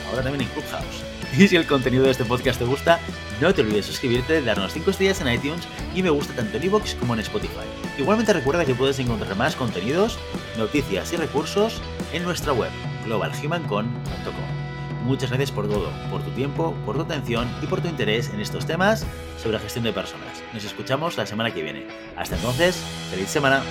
ahora 0.09 0.23
también 0.23 0.49
en 0.49 0.53
Clubhouse. 0.53 1.03
Y 1.37 1.47
si 1.47 1.55
el 1.55 1.65
contenido 1.65 2.03
de 2.03 2.11
este 2.11 2.25
podcast 2.25 2.59
te 2.59 2.65
gusta, 2.65 2.99
no 3.41 3.53
te 3.53 3.61
olvides 3.61 3.87
suscribirte, 3.87 4.41
darnos 4.43 4.71
5 4.73 4.91
estrellas 4.91 5.19
en 5.21 5.33
iTunes 5.33 5.63
y 5.95 6.03
me 6.03 6.11
gusta 6.11 6.35
tanto 6.35 6.57
en 6.57 6.63
iVoox 6.63 6.93
como 6.95 7.15
en 7.15 7.21
Spotify. 7.21 7.65
Igualmente 7.97 8.33
recuerda 8.33 8.65
que 8.65 8.75
puedes 8.75 8.99
encontrar 8.99 9.35
más 9.35 9.55
contenidos, 9.55 10.19
noticias 10.57 11.11
y 11.13 11.17
recursos 11.17 11.81
en 12.11 12.23
nuestra 12.23 12.53
web, 12.53 12.71
globalhumancon.com. 13.05 14.63
Muchas 15.03 15.29
gracias 15.29 15.51
por 15.51 15.67
todo, 15.67 15.89
por 16.09 16.21
tu 16.21 16.31
tiempo, 16.31 16.73
por 16.85 16.95
tu 16.95 17.01
atención 17.01 17.49
y 17.61 17.67
por 17.67 17.81
tu 17.81 17.89
interés 17.89 18.29
en 18.33 18.39
estos 18.39 18.65
temas 18.65 19.05
sobre 19.37 19.57
la 19.57 19.59
gestión 19.59 19.83
de 19.83 19.91
personas. 19.91 20.41
Nos 20.53 20.63
escuchamos 20.63 21.17
la 21.17 21.25
semana 21.25 21.53
que 21.53 21.61
viene. 21.61 21.87
Hasta 22.15 22.37
entonces, 22.37 22.77
feliz 23.11 23.27
semana. 23.27 23.61